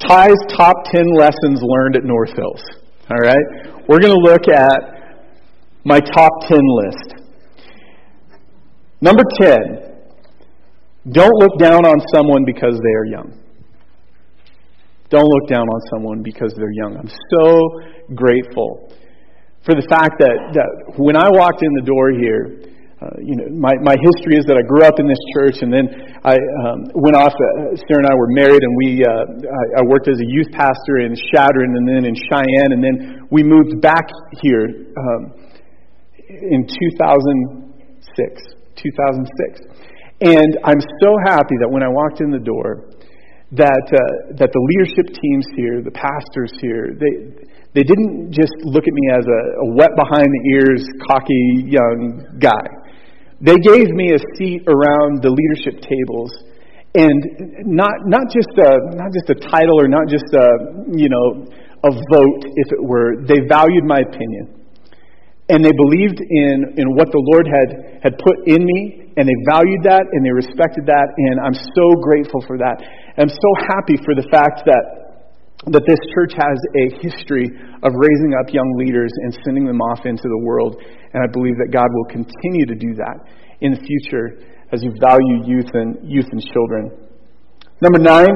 Ty's 0.00 0.36
top 0.56 0.76
10 0.92 1.14
lessons 1.14 1.60
learned 1.62 1.96
at 1.96 2.04
North 2.04 2.34
Hills. 2.34 2.62
All 3.10 3.20
right? 3.20 3.44
We're 3.88 4.00
going 4.00 4.14
to 4.14 4.24
look 4.24 4.48
at 4.48 5.24
my 5.84 6.00
top 6.00 6.32
10 6.48 6.58
list. 6.58 7.24
Number 9.00 9.22
10, 9.38 9.83
don't 11.12 11.36
look 11.36 11.58
down 11.58 11.84
on 11.84 12.00
someone 12.14 12.44
because 12.44 12.80
they 12.80 12.94
are 12.96 13.04
young. 13.04 13.36
Don't 15.10 15.28
look 15.28 15.48
down 15.48 15.68
on 15.68 15.80
someone 15.92 16.22
because 16.22 16.54
they're 16.56 16.72
young. 16.72 16.96
I'm 16.96 17.12
so 17.30 17.68
grateful 18.14 18.88
for 19.64 19.74
the 19.76 19.84
fact 19.88 20.16
that, 20.20 20.36
that 20.56 20.68
when 20.96 21.16
I 21.16 21.28
walked 21.28 21.62
in 21.62 21.72
the 21.76 21.84
door 21.84 22.12
here, 22.16 22.72
uh, 23.04 23.20
you 23.20 23.36
know, 23.36 23.44
my, 23.52 23.76
my 23.84 24.00
history 24.00 24.40
is 24.40 24.48
that 24.48 24.56
I 24.56 24.64
grew 24.64 24.80
up 24.80 24.96
in 24.96 25.04
this 25.04 25.20
church, 25.36 25.60
and 25.60 25.68
then 25.68 25.92
I 26.24 26.40
um, 26.40 26.88
went 26.96 27.12
off. 27.12 27.36
Uh, 27.36 27.76
Sarah 27.84 28.00
and 28.00 28.08
I 28.08 28.16
were 28.16 28.32
married, 28.32 28.64
and 28.64 28.72
we 28.80 29.04
uh, 29.04 29.44
I, 29.44 29.64
I 29.80 29.82
worked 29.84 30.08
as 30.08 30.16
a 30.16 30.24
youth 30.24 30.48
pastor 30.56 31.04
in 31.04 31.12
Chadron, 31.12 31.76
and 31.76 31.84
then 31.84 32.08
in 32.08 32.16
Cheyenne, 32.16 32.72
and 32.72 32.80
then 32.80 33.28
we 33.28 33.44
moved 33.44 33.76
back 33.84 34.08
here 34.40 34.88
um, 34.96 35.36
in 36.28 36.64
2006. 36.64 38.64
2006, 38.74 39.62
and 40.24 40.56
I'm 40.64 40.80
so 41.04 41.10
happy 41.28 41.60
that 41.60 41.68
when 41.68 41.84
I 41.84 41.88
walked 41.88 42.24
in 42.24 42.32
the 42.32 42.40
door, 42.40 42.88
that 43.52 43.86
uh, 43.92 44.34
that 44.40 44.48
the 44.48 44.62
leadership 44.72 45.12
teams 45.12 45.46
here, 45.54 45.84
the 45.84 45.92
pastors 45.92 46.50
here, 46.64 46.96
they 46.96 47.44
they 47.76 47.84
didn't 47.84 48.32
just 48.32 48.56
look 48.64 48.88
at 48.88 48.94
me 48.94 49.04
as 49.12 49.22
a, 49.28 49.40
a 49.60 49.66
wet 49.76 49.92
behind 50.00 50.24
the 50.24 50.42
ears, 50.56 50.82
cocky 51.04 51.68
young 51.68 52.24
guy. 52.40 52.64
They 53.44 53.60
gave 53.60 53.92
me 53.92 54.16
a 54.16 54.20
seat 54.38 54.64
around 54.64 55.20
the 55.20 55.28
leadership 55.28 55.84
tables, 55.84 56.32
and 56.96 57.68
not 57.68 57.92
not 58.08 58.32
just 58.32 58.48
a 58.56 58.96
not 58.96 59.12
just 59.12 59.28
a 59.28 59.36
title 59.36 59.76
or 59.76 59.92
not 59.92 60.08
just 60.08 60.26
a 60.32 60.46
you 60.96 61.12
know 61.12 61.44
a 61.84 61.90
vote, 61.92 62.42
if 62.48 62.72
it 62.72 62.80
were. 62.80 63.20
They 63.28 63.44
valued 63.44 63.84
my 63.84 64.00
opinion, 64.00 64.56
and 65.52 65.60
they 65.60 65.76
believed 65.76 66.16
in 66.16 66.80
in 66.80 66.96
what 66.96 67.12
the 67.12 67.20
Lord 67.20 67.44
had 67.44 68.00
had 68.00 68.16
put 68.16 68.48
in 68.48 68.64
me, 68.64 69.03
and 69.16 69.24
they 69.28 69.38
valued 69.46 69.82
that 69.86 70.02
and 70.02 70.20
they 70.26 70.34
respected 70.34 70.86
that, 70.86 71.06
and 71.16 71.40
I'm 71.40 71.54
so 71.54 71.86
grateful 72.02 72.42
for 72.46 72.58
that. 72.58 72.82
I'm 73.18 73.30
so 73.30 73.50
happy 73.70 73.96
for 74.02 74.14
the 74.14 74.26
fact 74.30 74.66
that 74.66 75.04
that 75.72 75.80
this 75.88 75.96
church 76.12 76.36
has 76.36 76.58
a 76.76 76.84
history 77.00 77.48
of 77.48 77.90
raising 77.96 78.36
up 78.36 78.52
young 78.52 78.68
leaders 78.76 79.08
and 79.24 79.32
sending 79.46 79.64
them 79.64 79.80
off 79.80 80.04
into 80.04 80.28
the 80.28 80.40
world. 80.44 80.76
And 81.14 81.24
I 81.24 81.28
believe 81.32 81.56
that 81.56 81.72
God 81.72 81.88
will 81.88 82.04
continue 82.12 82.66
to 82.68 82.74
do 82.76 82.92
that 83.00 83.16
in 83.64 83.72
the 83.72 83.80
future 83.80 84.44
as 84.72 84.82
you 84.82 84.92
value 85.00 85.46
youth 85.46 85.70
and 85.72 85.96
youth 86.04 86.28
and 86.28 86.42
children. 86.52 86.92
Number 87.80 87.96
nine, 87.96 88.34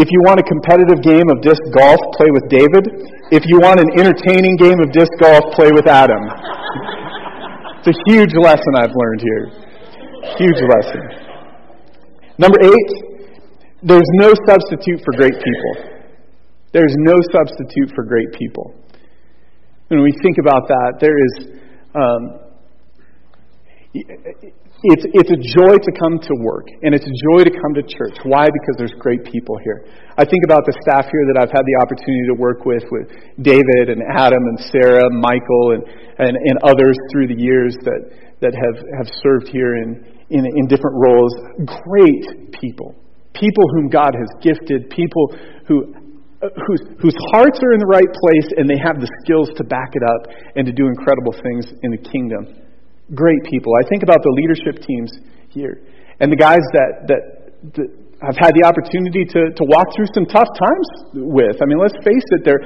if 0.00 0.08
you 0.08 0.24
want 0.24 0.40
a 0.40 0.46
competitive 0.46 1.04
game 1.04 1.28
of 1.28 1.44
disc 1.44 1.60
golf, 1.76 2.00
play 2.16 2.32
with 2.32 2.48
David. 2.48 2.88
If 3.28 3.44
you 3.44 3.60
want 3.60 3.84
an 3.84 3.92
entertaining 4.00 4.56
game 4.56 4.80
of 4.80 4.88
disc 4.96 5.12
golf, 5.20 5.52
play 5.52 5.68
with 5.68 5.84
Adam. 5.84 6.24
It's 7.80 7.96
a 7.96 8.12
huge 8.12 8.34
lesson 8.36 8.72
I've 8.76 8.92
learned 8.94 9.22
here. 9.22 9.48
Huge 10.36 10.60
lesson. 10.68 11.00
Number 12.36 12.58
eight, 12.60 12.90
there's 13.82 14.10
no 14.20 14.32
substitute 14.46 15.00
for 15.04 15.16
great 15.16 15.32
people. 15.32 16.00
There's 16.72 16.94
no 16.98 17.16
substitute 17.32 17.92
for 17.94 18.04
great 18.04 18.32
people. 18.32 18.74
When 19.88 20.02
we 20.02 20.12
think 20.22 20.36
about 20.38 20.68
that, 20.68 20.98
there 21.00 21.16
is. 21.16 21.48
Um, 21.94 22.40
it's, 23.92 25.04
it's 25.12 25.30
a 25.30 25.40
joy 25.58 25.76
to 25.76 25.92
come 25.98 26.20
to 26.20 26.34
work, 26.40 26.68
and 26.82 26.94
it's 26.94 27.04
a 27.04 27.16
joy 27.32 27.44
to 27.44 27.50
come 27.50 27.74
to 27.74 27.82
church. 27.82 28.16
Why? 28.24 28.44
Because 28.44 28.76
there's 28.78 28.94
great 28.98 29.24
people 29.24 29.56
here. 29.64 29.84
I 30.20 30.28
think 30.28 30.44
about 30.44 30.68
the 30.68 30.76
staff 30.84 31.08
here 31.08 31.24
that 31.32 31.40
I've 31.40 31.48
had 31.48 31.64
the 31.64 31.80
opportunity 31.80 32.28
to 32.28 32.36
work 32.36 32.68
with, 32.68 32.84
with 32.92 33.08
David 33.40 33.88
and 33.88 34.04
Adam 34.04 34.44
and 34.52 34.60
Sarah, 34.68 35.08
Michael, 35.08 35.80
and, 35.80 35.82
and, 36.20 36.36
and 36.36 36.56
others 36.60 36.92
through 37.08 37.32
the 37.32 37.40
years 37.40 37.72
that, 37.88 38.36
that 38.44 38.52
have, 38.52 38.76
have 39.00 39.08
served 39.24 39.48
here 39.48 39.80
in, 39.80 40.04
in, 40.28 40.44
in 40.44 40.68
different 40.68 41.00
roles. 41.00 41.32
Great 41.64 42.52
people. 42.52 42.92
People 43.32 43.64
whom 43.72 43.88
God 43.88 44.12
has 44.12 44.28
gifted, 44.44 44.92
people 44.92 45.32
who, 45.64 45.96
whose, 46.68 46.82
whose 47.00 47.16
hearts 47.32 47.56
are 47.64 47.72
in 47.72 47.80
the 47.80 47.88
right 47.88 48.12
place 48.12 48.48
and 48.60 48.68
they 48.68 48.76
have 48.76 49.00
the 49.00 49.08
skills 49.24 49.48
to 49.56 49.64
back 49.64 49.96
it 49.96 50.04
up 50.04 50.28
and 50.52 50.68
to 50.68 50.72
do 50.76 50.84
incredible 50.84 51.32
things 51.32 51.64
in 51.80 51.96
the 51.96 52.02
kingdom. 52.12 52.60
Great 53.16 53.40
people. 53.48 53.72
I 53.72 53.88
think 53.88 54.04
about 54.04 54.20
the 54.20 54.36
leadership 54.36 54.84
teams 54.84 55.16
here 55.48 55.80
and 56.20 56.28
the 56.28 56.36
guys 56.36 56.60
that, 56.76 57.08
that, 57.08 57.22
that 57.72 57.88
I've 58.20 58.36
had 58.36 58.52
the 58.52 58.68
opportunity 58.68 59.24
to, 59.24 59.40
to 59.48 59.62
walk 59.72 59.96
through 59.96 60.12
some 60.12 60.28
tough 60.28 60.52
times 60.52 60.88
with. 61.16 61.56
I 61.56 61.64
mean, 61.64 61.80
let's 61.80 61.96
face 62.04 62.26
it, 62.36 62.44
they're, 62.44 62.60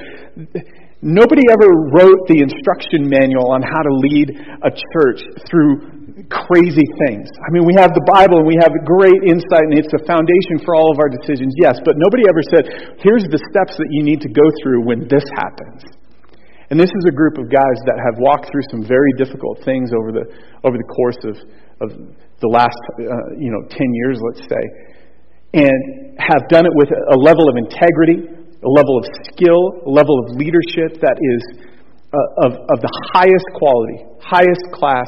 nobody 0.98 1.46
ever 1.46 1.70
wrote 1.94 2.26
the 2.26 2.42
instruction 2.42 3.06
manual 3.06 3.54
on 3.54 3.62
how 3.62 3.82
to 3.86 3.92
lead 4.02 4.34
a 4.66 4.70
church 4.74 5.22
through 5.46 6.26
crazy 6.26 6.86
things. 7.06 7.30
I 7.38 7.48
mean, 7.54 7.62
we 7.62 7.78
have 7.78 7.94
the 7.94 8.02
Bible 8.02 8.42
and 8.42 8.50
we 8.50 8.58
have 8.58 8.74
great 8.82 9.22
insight 9.30 9.70
and 9.70 9.78
it's 9.78 9.94
a 9.94 10.02
foundation 10.10 10.58
for 10.66 10.74
all 10.74 10.90
of 10.90 10.98
our 10.98 11.10
decisions, 11.10 11.54
yes, 11.62 11.78
but 11.86 12.02
nobody 12.02 12.26
ever 12.26 12.42
said, 12.50 12.98
here's 12.98 13.22
the 13.30 13.38
steps 13.54 13.78
that 13.78 13.90
you 13.94 14.02
need 14.02 14.18
to 14.26 14.30
go 14.34 14.46
through 14.58 14.82
when 14.82 15.06
this 15.06 15.26
happens. 15.38 15.86
And 16.74 16.82
this 16.82 16.90
is 16.90 17.04
a 17.06 17.14
group 17.14 17.38
of 17.38 17.46
guys 17.46 17.78
that 17.86 18.02
have 18.02 18.18
walked 18.18 18.50
through 18.50 18.66
some 18.74 18.82
very 18.82 19.14
difficult 19.14 19.62
things 19.62 19.94
over 19.94 20.10
the, 20.10 20.26
over 20.66 20.74
the 20.74 20.88
course 20.90 21.20
of, 21.30 21.38
of 21.78 21.88
the 22.42 22.50
last, 22.50 22.80
uh, 22.98 23.38
you 23.38 23.54
know, 23.54 23.62
10 23.70 23.78
years, 24.02 24.18
let's 24.18 24.42
say, 24.50 24.93
and 25.54 26.18
have 26.18 26.42
done 26.50 26.66
it 26.66 26.74
with 26.74 26.90
a 26.90 27.18
level 27.18 27.46
of 27.46 27.54
integrity, 27.54 28.26
a 28.26 28.72
level 28.74 28.98
of 28.98 29.04
skill, 29.30 29.86
a 29.86 29.92
level 29.92 30.18
of 30.26 30.34
leadership 30.34 30.98
that 30.98 31.14
is 31.14 31.42
uh, 32.10 32.46
of, 32.46 32.52
of 32.58 32.78
the 32.82 32.92
highest 33.14 33.46
quality, 33.54 33.98
highest 34.18 34.64
class 34.74 35.06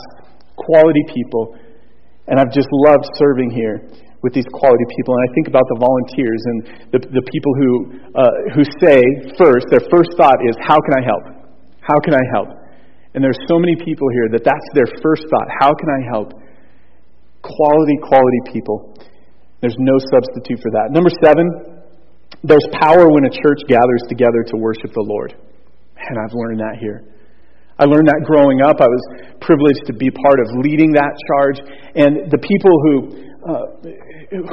quality 0.56 1.02
people, 1.12 1.58
and 2.26 2.40
I've 2.40 2.50
just 2.50 2.68
loved 2.90 3.06
serving 3.18 3.50
here 3.50 3.86
with 4.22 4.34
these 4.34 4.46
quality 4.50 4.86
people. 4.98 5.14
And 5.14 5.22
I 5.22 5.30
think 5.34 5.46
about 5.46 5.66
the 5.70 5.78
volunteers 5.78 6.42
and 6.42 6.58
the, 6.90 6.98
the 7.10 7.24
people 7.30 7.52
who, 7.54 7.70
uh, 8.14 8.34
who 8.58 8.62
say 8.82 8.98
first, 9.38 9.70
their 9.70 9.86
first 9.86 10.10
thought 10.18 10.38
is, 10.42 10.54
How 10.66 10.78
can 10.82 10.94
I 10.98 11.02
help? 11.06 11.24
How 11.82 11.98
can 12.02 12.14
I 12.14 12.24
help? 12.34 12.50
And 13.14 13.22
there's 13.22 13.38
so 13.48 13.58
many 13.58 13.76
people 13.78 14.08
here 14.12 14.28
that 14.34 14.42
that's 14.44 14.68
their 14.74 14.90
first 15.00 15.24
thought. 15.30 15.48
How 15.62 15.72
can 15.72 15.88
I 15.88 16.00
help? 16.10 16.28
Quality, 17.40 17.96
quality 18.02 18.42
people. 18.52 18.92
There's 19.60 19.76
no 19.78 19.96
substitute 20.12 20.60
for 20.60 20.70
that. 20.72 20.92
Number 20.92 21.10
seven, 21.24 21.46
there's 22.44 22.66
power 22.78 23.08
when 23.08 23.24
a 23.24 23.32
church 23.32 23.64
gathers 23.68 24.02
together 24.08 24.44
to 24.52 24.54
worship 24.56 24.92
the 24.92 25.06
Lord. 25.06 25.34
And 25.96 26.14
I've 26.20 26.34
learned 26.34 26.60
that 26.60 26.76
here. 26.80 27.04
I 27.78 27.84
learned 27.84 28.08
that 28.08 28.24
growing 28.24 28.64
up. 28.64 28.80
I 28.80 28.88
was 28.88 29.04
privileged 29.40 29.84
to 29.86 29.92
be 29.92 30.08
part 30.08 30.40
of 30.40 30.48
leading 30.64 30.92
that 30.96 31.12
charge. 31.28 31.58
And 31.92 32.28
the 32.32 32.40
people 32.40 32.72
who, 32.72 32.94
uh, 33.44 33.66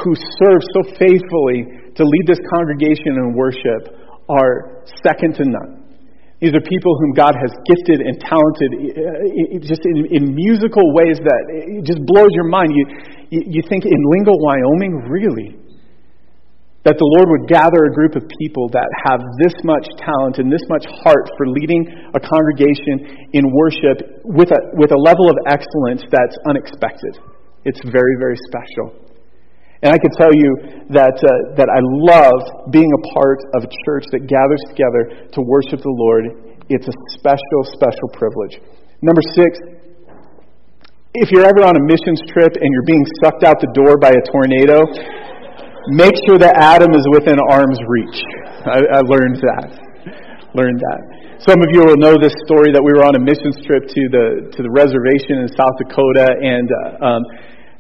who 0.04 0.12
serve 0.44 0.60
so 0.76 0.82
faithfully 1.00 1.92
to 1.96 2.04
lead 2.04 2.26
this 2.28 2.40
congregation 2.52 3.16
in 3.16 3.32
worship 3.36 3.96
are 4.28 4.84
second 5.04 5.36
to 5.40 5.44
none. 5.48 5.84
These 6.44 6.52
are 6.52 6.64
people 6.68 6.92
whom 7.00 7.16
God 7.16 7.40
has 7.40 7.52
gifted 7.64 8.04
and 8.04 8.20
talented 8.20 8.72
uh, 8.76 9.64
just 9.64 9.80
in, 9.88 10.04
in 10.12 10.36
musical 10.36 10.84
ways 10.92 11.16
that 11.16 11.42
just 11.88 12.04
blows 12.04 12.36
your 12.36 12.52
mind. 12.52 12.76
You, 12.76 12.84
you 13.34 13.62
think 13.66 13.86
in 13.86 14.00
Lingle, 14.14 14.38
Wyoming, 14.38 15.10
really? 15.10 15.58
That 16.84 17.00
the 17.00 17.08
Lord 17.16 17.32
would 17.32 17.48
gather 17.48 17.88
a 17.88 17.94
group 17.96 18.20
of 18.20 18.28
people 18.44 18.68
that 18.76 18.90
have 19.08 19.24
this 19.40 19.56
much 19.64 19.88
talent 19.98 20.38
and 20.38 20.52
this 20.52 20.64
much 20.68 20.84
heart 21.02 21.32
for 21.40 21.48
leading 21.48 21.88
a 22.12 22.20
congregation 22.20 23.32
in 23.32 23.48
worship 23.48 24.22
with 24.28 24.52
a, 24.52 24.60
with 24.76 24.92
a 24.92 25.00
level 25.00 25.32
of 25.32 25.38
excellence 25.48 26.04
that's 26.12 26.36
unexpected. 26.44 27.24
It's 27.64 27.80
very, 27.88 28.20
very 28.20 28.36
special. 28.52 29.00
And 29.80 29.92
I 29.92 30.00
can 30.00 30.12
tell 30.16 30.32
you 30.32 30.52
that, 30.96 31.20
uh, 31.20 31.56
that 31.56 31.68
I 31.68 31.80
love 31.84 32.72
being 32.72 32.92
a 32.92 33.02
part 33.16 33.40
of 33.56 33.64
a 33.64 33.72
church 33.88 34.08
that 34.12 34.28
gathers 34.28 34.64
together 34.72 35.28
to 35.32 35.40
worship 35.44 35.80
the 35.80 35.92
Lord. 35.92 36.56
It's 36.68 36.88
a 36.88 36.96
special, 37.16 37.60
special 37.72 38.08
privilege. 38.16 38.60
Number 39.04 39.20
six, 39.36 39.60
if 41.14 41.30
you're 41.30 41.46
ever 41.46 41.62
on 41.62 41.78
a 41.78 41.84
missions 41.86 42.22
trip 42.34 42.58
and 42.58 42.68
you're 42.74 42.90
being 42.90 43.06
sucked 43.22 43.46
out 43.46 43.62
the 43.62 43.70
door 43.78 44.02
by 44.02 44.10
a 44.10 44.24
tornado, 44.34 44.82
make 45.94 46.18
sure 46.26 46.42
that 46.42 46.58
Adam 46.58 46.90
is 46.98 47.06
within 47.14 47.38
arm's 47.54 47.78
reach. 47.86 48.18
I, 48.66 48.98
I 48.98 49.00
learned 49.06 49.38
that. 49.38 49.70
Learned 50.58 50.82
that. 50.82 51.00
Some 51.46 51.62
of 51.62 51.70
you 51.70 51.86
will 51.86 52.02
know 52.02 52.18
this 52.18 52.34
story 52.50 52.74
that 52.74 52.82
we 52.82 52.94
were 52.98 53.06
on 53.06 53.14
a 53.14 53.22
missions 53.22 53.62
trip 53.66 53.86
to 53.86 54.02
the 54.10 54.26
to 54.58 54.60
the 54.64 54.72
reservation 54.74 55.44
in 55.44 55.50
South 55.54 55.76
Dakota, 55.82 56.30
and 56.30 56.70
uh, 56.72 57.06
um, 57.06 57.22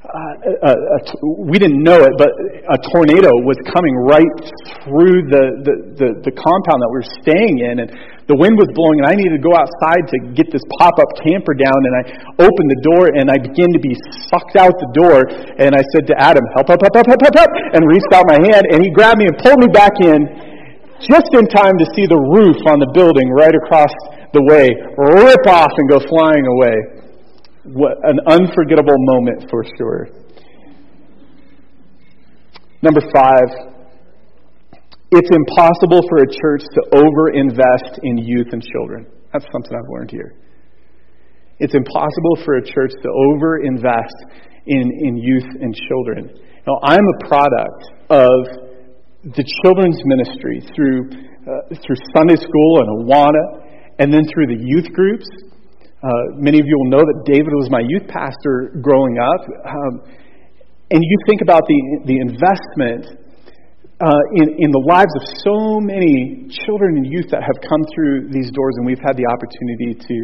uh, 0.03 0.67
uh, 0.67 0.99
we 1.39 1.57
didn't 1.57 1.81
know 1.81 1.95
it, 2.03 2.13
but 2.19 2.27
a 2.27 2.77
tornado 2.91 3.31
was 3.47 3.55
coming 3.71 3.95
right 4.03 4.35
through 4.83 5.25
the, 5.31 5.63
the, 5.63 5.75
the, 5.95 6.09
the 6.27 6.33
compound 6.35 6.83
that 6.83 6.91
we 6.91 6.99
were 6.99 7.11
staying 7.23 7.63
in, 7.63 7.87
and 7.87 7.89
the 8.27 8.39
wind 8.39 8.55
was 8.55 8.71
blowing, 8.71 9.03
and 9.03 9.07
I 9.11 9.15
needed 9.19 9.35
to 9.35 9.43
go 9.43 9.51
outside 9.51 10.07
to 10.07 10.17
get 10.31 10.47
this 10.47 10.63
pop 10.79 10.95
up 10.95 11.11
camper 11.19 11.51
down. 11.51 11.75
And 11.75 11.93
I 11.99 12.03
opened 12.39 12.69
the 12.71 12.81
door, 12.83 13.11
and 13.19 13.27
I 13.27 13.35
began 13.35 13.67
to 13.75 13.81
be 13.83 13.91
sucked 14.31 14.55
out 14.55 14.71
the 14.79 14.91
door. 14.95 15.27
And 15.59 15.75
I 15.75 15.83
said 15.91 16.07
to 16.07 16.15
Adam, 16.15 16.43
Help, 16.55 16.71
help, 16.71 16.79
help, 16.79 16.95
help, 16.95 17.07
help, 17.11 17.21
help, 17.21 17.35
help, 17.35 17.51
and 17.75 17.83
reached 17.83 18.11
out 18.15 18.23
my 18.31 18.39
hand, 18.39 18.63
and 18.71 18.79
he 18.79 18.89
grabbed 18.95 19.19
me 19.19 19.27
and 19.27 19.35
pulled 19.43 19.59
me 19.59 19.67
back 19.67 19.99
in 19.99 20.23
just 21.03 21.27
in 21.35 21.43
time 21.51 21.75
to 21.75 21.85
see 21.99 22.07
the 22.07 22.15
roof 22.15 22.55
on 22.71 22.79
the 22.79 22.87
building 22.95 23.27
right 23.35 23.51
across 23.51 23.91
the 24.31 24.39
way 24.47 24.71
rip 24.95 25.45
off 25.47 25.71
and 25.75 25.89
go 25.91 25.99
flying 25.99 26.47
away. 26.47 26.75
What 27.75 27.99
an 28.07 28.19
unforgettable 28.27 28.95
moment 28.97 29.49
for 29.49 29.63
sure. 29.77 30.07
Number 32.81 33.01
five, 33.13 33.72
it's 35.13 35.29
impossible 35.29 36.01
for 36.09 36.17
a 36.25 36.27
church 36.27 36.63
to 36.73 36.81
overinvest 36.97 37.99
in 38.03 38.17
youth 38.17 38.47
and 38.51 38.61
children. 38.61 39.05
That's 39.31 39.45
something 39.51 39.73
I've 39.73 39.89
learned 39.89 40.11
here. 40.11 40.35
It's 41.59 41.75
impossible 41.75 42.35
for 42.45 42.57
a 42.57 42.65
church 42.65 42.91
to 42.91 43.07
overinvest 43.07 44.17
in, 44.65 44.89
in 45.05 45.17
youth 45.17 45.49
and 45.61 45.73
children. 45.87 46.33
Now, 46.65 46.79
I'm 46.83 47.05
a 47.05 47.27
product 47.27 47.83
of 48.09 48.39
the 49.37 49.45
children's 49.63 50.01
ministry 50.05 50.65
through, 50.75 51.11
uh, 51.45 51.75
through 51.85 51.95
Sunday 52.15 52.35
school 52.35 52.79
and 52.81 53.05
Awana, 53.05 53.99
and 53.99 54.11
then 54.11 54.23
through 54.33 54.47
the 54.47 54.59
youth 54.59 54.91
groups. 54.93 55.25
Uh, 56.01 56.09
many 56.35 56.59
of 56.59 56.65
you 56.65 56.75
will 56.77 56.89
know 56.89 57.05
that 57.05 57.23
David 57.25 57.53
was 57.53 57.69
my 57.69 57.81
youth 57.87 58.07
pastor 58.07 58.75
growing 58.81 59.17
up. 59.19 59.41
Um, 59.63 60.01
and 60.91 61.01
you 61.01 61.17
think 61.27 61.41
about 61.41 61.63
the, 61.67 61.79
the 62.05 62.17
investment 62.19 63.22
uh, 64.03 64.35
in, 64.35 64.59
in 64.59 64.69
the 64.75 64.83
lives 64.91 65.15
of 65.15 65.23
so 65.47 65.79
many 65.79 66.51
children 66.67 66.99
and 66.99 67.07
youth 67.07 67.31
that 67.31 67.39
have 67.39 67.55
come 67.63 67.79
through 67.95 68.27
these 68.35 68.51
doors, 68.51 68.75
and 68.75 68.85
we've 68.85 68.99
had 68.99 69.15
the 69.15 69.23
opportunity 69.23 69.95
to, 69.95 70.15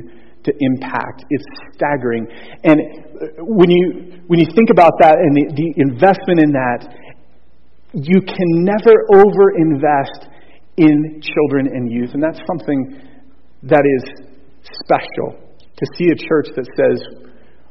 to 0.44 0.52
impact. 0.52 1.24
It's 1.32 1.48
staggering. 1.80 2.28
And 2.68 2.76
when 3.40 3.72
you, 3.72 4.20
when 4.28 4.40
you 4.44 4.52
think 4.52 4.68
about 4.68 5.00
that 5.00 5.16
and 5.16 5.32
the, 5.32 5.46
the 5.56 5.70
investment 5.80 6.44
in 6.44 6.52
that, 6.52 6.92
you 7.96 8.20
can 8.20 8.68
never 8.68 9.08
overinvest 9.16 10.28
in 10.76 11.22
children 11.24 11.72
and 11.72 11.88
youth. 11.92 12.12
And 12.14 12.22
that's 12.22 12.40
something 12.52 13.00
that 13.64 13.88
is 13.88 14.04
special 14.84 15.40
to 15.56 15.86
see 15.96 16.12
a 16.12 16.18
church 16.20 16.52
that 16.56 16.68
says, 16.76 17.00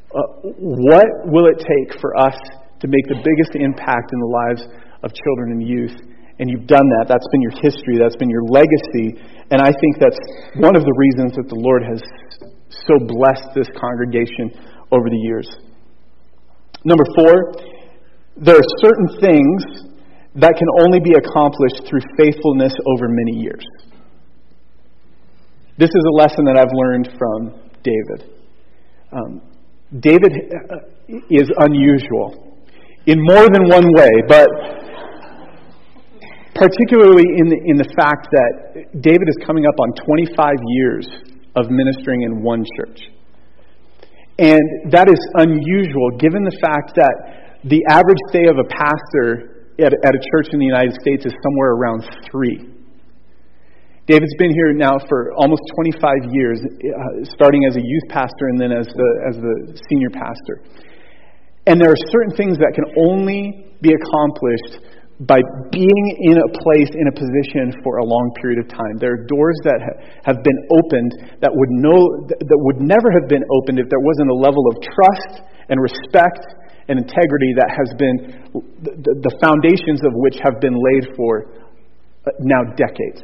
uh, 0.09 0.49
what 0.57 1.05
will 1.29 1.47
it 1.53 1.61
take 1.61 2.00
for 2.00 2.17
us 2.17 2.37
to 2.81 2.88
make 2.88 3.05
the 3.09 3.21
biggest 3.21 3.53
impact 3.61 4.09
in 4.12 4.19
the 4.21 4.33
lives 4.33 4.88
of 5.02 5.12
children 5.14 5.52
and 5.52 5.62
youth. 5.67 5.97
And 6.38 6.49
you've 6.49 6.67
done 6.67 6.87
that. 6.99 7.07
That's 7.09 7.26
been 7.33 7.43
your 7.43 7.57
history. 7.62 7.99
That's 7.99 8.17
been 8.17 8.31
your 8.31 8.47
legacy. 8.47 9.19
And 9.50 9.61
I 9.61 9.73
think 9.75 9.99
that's 9.99 10.19
one 10.57 10.76
of 10.76 10.85
the 10.85 10.95
reasons 10.95 11.35
that 11.35 11.49
the 11.49 11.59
Lord 11.59 11.83
has 11.83 12.00
so 12.71 12.95
blessed 13.07 13.55
this 13.55 13.67
congregation 13.75 14.55
over 14.93 15.11
the 15.11 15.17
years. 15.17 15.49
Number 16.85 17.05
four, 17.17 17.55
there 18.37 18.55
are 18.55 18.69
certain 18.78 19.09
things 19.21 19.88
that 20.37 20.55
can 20.55 20.69
only 20.85 21.00
be 21.00 21.14
accomplished 21.19 21.88
through 21.88 22.00
faithfulness 22.17 22.73
over 22.95 23.09
many 23.09 23.43
years. 23.43 23.64
This 25.76 25.90
is 25.90 26.05
a 26.12 26.17
lesson 26.17 26.45
that 26.45 26.57
I've 26.57 26.73
learned 26.73 27.09
from 27.19 27.61
David. 27.83 28.31
Um, 29.12 29.43
David 30.00 30.33
uh, 30.33 30.76
is 31.31 31.50
unusual 31.59 32.59
in 33.07 33.19
more 33.23 33.49
than 33.49 33.69
one 33.69 33.88
way, 33.97 34.11
but 34.28 34.47
particularly 36.59 37.25
in 37.38 37.47
the, 37.47 37.59
in 37.71 37.77
the 37.79 37.88
fact 37.95 38.29
that 38.35 38.91
David 39.00 39.31
is 39.31 39.38
coming 39.47 39.65
up 39.65 39.79
on 39.79 39.95
25 40.03 40.35
years 40.75 41.07
of 41.55 41.71
ministering 41.71 42.23
in 42.23 42.43
one 42.43 42.67
church. 42.77 43.15
And 44.38 44.62
that 44.91 45.11
is 45.11 45.19
unusual 45.38 46.19
given 46.19 46.43
the 46.43 46.55
fact 46.62 46.95
that 46.95 47.59
the 47.67 47.83
average 47.91 48.19
stay 48.31 48.47
of 48.47 48.59
a 48.59 48.67
pastor 48.67 49.67
at, 49.79 49.95
at 49.95 50.12
a 50.15 50.23
church 50.35 50.50
in 50.55 50.59
the 50.59 50.67
United 50.67 50.95
States 50.99 51.27
is 51.27 51.35
somewhere 51.43 51.75
around 51.75 52.07
three. 52.31 52.75
David's 54.07 54.35
been 54.38 54.55
here 54.55 54.73
now 54.73 54.97
for 55.07 55.35
almost 55.37 55.61
25 55.75 56.33
years, 56.33 56.59
uh, 56.65 57.29
starting 57.35 57.67
as 57.67 57.77
a 57.77 57.83
youth 57.83 58.07
pastor 58.09 58.49
and 58.49 58.59
then 58.59 58.73
as 58.73 58.87
the, 58.87 59.11
as 59.29 59.37
the 59.37 59.55
senior 59.91 60.09
pastor. 60.09 60.62
And 61.67 61.79
there 61.79 61.91
are 61.91 62.03
certain 62.09 62.35
things 62.35 62.57
that 62.57 62.73
can 62.73 62.88
only 62.97 63.75
be 63.83 63.93
accomplished 63.93 64.81
by 65.27 65.43
being 65.75 66.07
in 66.31 66.39
a 66.39 66.49
place, 66.63 66.91
in 66.95 67.11
a 67.11 67.15
position 67.15 67.75
for 67.83 67.99
a 67.99 68.07
long 68.07 68.31
period 68.39 68.63
of 68.63 68.71
time. 68.71 69.03
There 69.03 69.19
are 69.19 69.27
doors 69.27 69.59
that 69.67 69.83
have 70.23 70.39
been 70.47 70.61
opened 70.71 71.43
that 71.43 71.51
would, 71.51 71.73
no, 71.75 71.99
that 72.31 72.59
would 72.71 72.79
never 72.79 73.11
have 73.11 73.27
been 73.27 73.43
opened 73.51 73.83
if 73.83 73.91
there 73.91 73.99
wasn't 73.99 74.31
a 74.31 74.39
level 74.39 74.63
of 74.71 74.79
trust 74.79 75.43
and 75.75 75.83
respect 75.83 76.47
and 76.87 77.03
integrity 77.03 77.51
that 77.59 77.67
has 77.67 77.91
been, 77.99 78.17
the, 78.79 79.11
the 79.27 79.35
foundations 79.43 80.07
of 80.07 80.15
which 80.23 80.39
have 80.39 80.63
been 80.63 80.79
laid 80.79 81.11
for 81.19 81.51
uh, 81.51 82.31
now 82.39 82.63
decades. 82.79 83.19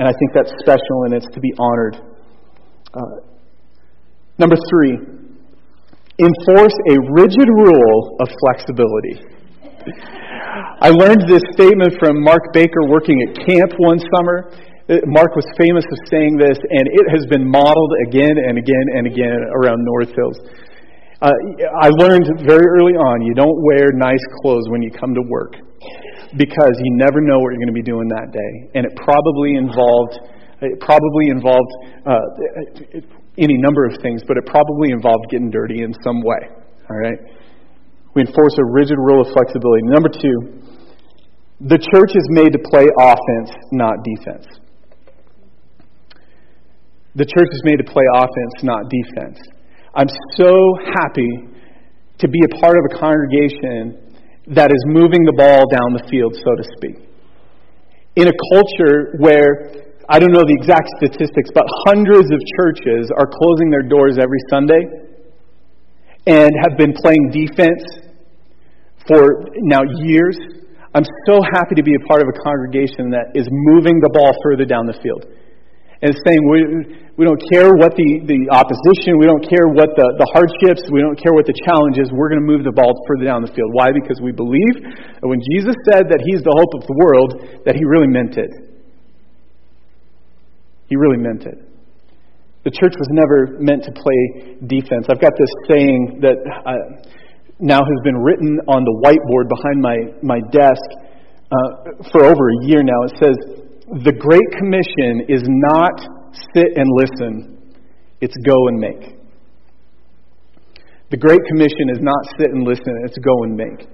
And 0.00 0.08
I 0.08 0.16
think 0.16 0.32
that's 0.32 0.50
special 0.64 1.04
and 1.04 1.12
it's 1.12 1.28
to 1.28 1.40
be 1.44 1.52
honored. 1.60 2.00
Uh, 2.88 3.20
number 4.40 4.56
three, 4.56 4.96
enforce 4.96 6.76
a 6.88 6.96
rigid 7.12 7.48
rule 7.52 8.16
of 8.16 8.32
flexibility. 8.48 9.20
I 10.82 10.90
learned 10.90 11.30
this 11.30 11.46
statement 11.54 11.94
from 12.02 12.18
Mark 12.26 12.50
Baker 12.50 12.82
working 12.90 13.14
at 13.22 13.46
camp 13.46 13.70
one 13.78 14.02
summer. 14.18 14.50
Uh, 14.90 14.98
Mark 15.14 15.30
was 15.38 15.46
famous 15.54 15.86
for 15.86 15.94
saying 16.10 16.34
this, 16.42 16.58
and 16.58 16.84
it 16.90 17.06
has 17.14 17.22
been 17.30 17.46
modeled 17.46 17.94
again 18.10 18.34
and 18.34 18.58
again 18.58 18.86
and 18.98 19.06
again 19.06 19.46
around 19.62 19.78
North 19.78 20.10
Hills. 20.10 20.42
Uh, 21.22 21.30
I 21.86 21.86
learned 22.02 22.26
very 22.42 22.66
early 22.66 22.98
on 22.98 23.22
you 23.22 23.30
don't 23.30 23.62
wear 23.62 23.94
nice 23.94 24.26
clothes 24.42 24.66
when 24.74 24.82
you 24.82 24.90
come 24.90 25.14
to 25.14 25.22
work 25.30 25.54
because 26.34 26.74
you 26.82 26.98
never 26.98 27.22
know 27.22 27.38
what 27.38 27.54
you're 27.54 27.62
going 27.62 27.70
to 27.70 27.78
be 27.78 27.86
doing 27.86 28.10
that 28.18 28.34
day. 28.34 28.52
And 28.74 28.82
it 28.82 28.90
probably 29.06 29.54
involved, 29.54 30.18
it 30.66 30.82
probably 30.82 31.30
involved 31.30 31.70
uh, 32.10 32.26
any 33.38 33.54
number 33.54 33.86
of 33.86 34.02
things, 34.02 34.26
but 34.26 34.34
it 34.34 34.50
probably 34.50 34.90
involved 34.90 35.30
getting 35.30 35.46
dirty 35.46 35.86
in 35.86 35.94
some 36.02 36.26
way. 36.26 36.42
All 36.90 36.98
right? 36.98 37.22
We 38.18 38.26
enforce 38.26 38.58
a 38.58 38.66
rigid 38.74 38.98
rule 38.98 39.22
of 39.22 39.32
flexibility. 39.32 39.86
Number 39.86 40.10
two, 40.10 40.61
the 41.62 41.78
church 41.78 42.10
is 42.18 42.26
made 42.34 42.50
to 42.50 42.58
play 42.58 42.86
offense, 42.98 43.54
not 43.70 44.02
defense. 44.02 44.46
The 47.14 47.22
church 47.22 47.50
is 47.52 47.62
made 47.62 47.78
to 47.78 47.86
play 47.86 48.02
offense, 48.18 48.54
not 48.66 48.90
defense. 48.90 49.38
I'm 49.94 50.08
so 50.34 50.50
happy 50.98 51.28
to 52.18 52.26
be 52.26 52.40
a 52.50 52.58
part 52.58 52.74
of 52.74 52.82
a 52.90 52.98
congregation 52.98 53.94
that 54.48 54.74
is 54.74 54.82
moving 54.90 55.22
the 55.22 55.36
ball 55.38 55.62
down 55.70 55.94
the 55.94 56.02
field, 56.10 56.34
so 56.34 56.50
to 56.56 56.64
speak. 56.78 56.98
In 58.16 58.26
a 58.26 58.36
culture 58.50 59.14
where, 59.22 59.86
I 60.08 60.18
don't 60.18 60.32
know 60.32 60.42
the 60.42 60.56
exact 60.58 60.90
statistics, 60.98 61.50
but 61.54 61.62
hundreds 61.86 62.26
of 62.32 62.40
churches 62.58 63.06
are 63.14 63.28
closing 63.30 63.70
their 63.70 63.86
doors 63.86 64.18
every 64.18 64.42
Sunday 64.50 64.82
and 66.26 66.50
have 66.66 66.76
been 66.76 66.92
playing 66.92 67.30
defense 67.30 67.86
for 69.06 69.46
now 69.62 69.82
years. 70.02 70.61
I'm 70.92 71.08
so 71.24 71.40
happy 71.56 71.74
to 71.76 71.82
be 71.82 71.96
a 71.96 72.02
part 72.04 72.20
of 72.20 72.28
a 72.28 72.36
congregation 72.44 73.08
that 73.16 73.32
is 73.32 73.48
moving 73.48 73.96
the 74.04 74.12
ball 74.12 74.36
further 74.44 74.68
down 74.68 74.84
the 74.84 74.96
field 75.00 75.24
and 76.02 76.12
saying 76.26 76.42
we, 76.50 76.60
we 77.16 77.24
don't 77.24 77.40
care 77.48 77.72
what 77.72 77.94
the, 77.94 78.26
the 78.26 78.50
opposition, 78.50 79.16
we 79.16 79.24
don't 79.24 79.40
care 79.40 79.70
what 79.70 79.94
the, 79.94 80.04
the 80.18 80.28
hardships, 80.34 80.82
we 80.90 81.00
don't 81.00 81.14
care 81.16 81.32
what 81.32 81.46
the 81.46 81.54
challenges, 81.64 82.10
we're 82.10 82.28
going 82.28 82.42
to 82.42 82.48
move 82.48 82.66
the 82.66 82.74
ball 82.74 82.92
further 83.06 83.24
down 83.24 83.40
the 83.40 83.52
field. 83.54 83.70
Why? 83.72 83.94
Because 83.94 84.18
we 84.20 84.34
believe 84.34 84.82
that 84.82 85.24
when 85.24 85.40
Jesus 85.54 85.78
said 85.88 86.10
that 86.10 86.20
He's 86.26 86.42
the 86.42 86.52
hope 86.52 86.74
of 86.74 86.82
the 86.84 86.96
world, 86.98 87.30
that 87.64 87.78
He 87.78 87.86
really 87.86 88.10
meant 88.10 88.34
it. 88.36 88.50
He 90.90 90.98
really 90.98 91.22
meant 91.22 91.46
it. 91.46 91.56
The 92.66 92.74
church 92.74 92.94
was 92.98 93.08
never 93.14 93.58
meant 93.62 93.86
to 93.86 93.92
play 93.94 94.58
defense. 94.66 95.06
I've 95.08 95.22
got 95.22 95.32
this 95.38 95.50
saying 95.70 96.20
that 96.20 96.36
uh, 96.44 97.00
now 97.62 97.78
has 97.78 98.00
been 98.02 98.18
written 98.18 98.58
on 98.66 98.82
the 98.82 98.94
whiteboard 99.06 99.46
behind 99.46 99.78
my, 99.78 99.96
my 100.20 100.40
desk 100.50 100.82
uh, 101.46 102.10
for 102.10 102.26
over 102.26 102.50
a 102.50 102.58
year 102.66 102.82
now. 102.82 103.06
It 103.06 103.14
says, 103.22 103.36
the 104.02 104.10
Great 104.10 104.50
Commission 104.58 105.30
is 105.30 105.46
not 105.46 105.94
sit 106.54 106.74
and 106.74 106.90
listen, 106.98 107.62
it's 108.20 108.34
go 108.42 108.58
and 108.66 108.76
make. 108.82 109.14
The 111.14 111.20
Great 111.22 111.40
Commission 111.46 111.86
is 111.94 112.02
not 112.02 112.18
sit 112.40 112.50
and 112.50 112.66
listen, 112.66 112.98
it's 113.06 113.18
go 113.22 113.44
and 113.44 113.54
make. 113.54 113.86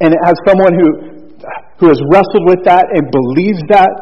And 0.00 0.14
as 0.26 0.34
someone 0.42 0.74
who, 0.74 1.38
who 1.78 1.86
has 1.86 2.00
wrestled 2.10 2.42
with 2.42 2.64
that 2.64 2.90
and 2.90 3.06
believes 3.06 3.62
that, 3.70 3.92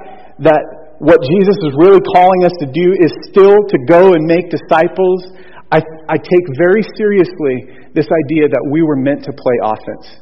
that 0.40 0.62
what 0.96 1.20
Jesus 1.20 1.56
is 1.60 1.76
really 1.76 2.00
calling 2.00 2.44
us 2.48 2.56
to 2.64 2.66
do 2.72 2.88
is 3.04 3.12
still 3.28 3.52
to 3.52 3.78
go 3.84 4.14
and 4.16 4.24
make 4.24 4.48
disciples, 4.48 5.28
I, 5.68 5.82
I 6.08 6.16
take 6.16 6.46
very 6.56 6.86
seriously 6.96 7.85
this 7.96 8.06
idea 8.28 8.52
that 8.52 8.64
we 8.68 8.84
were 8.84 9.00
meant 9.00 9.24
to 9.24 9.32
play 9.32 9.56
offense. 9.64 10.20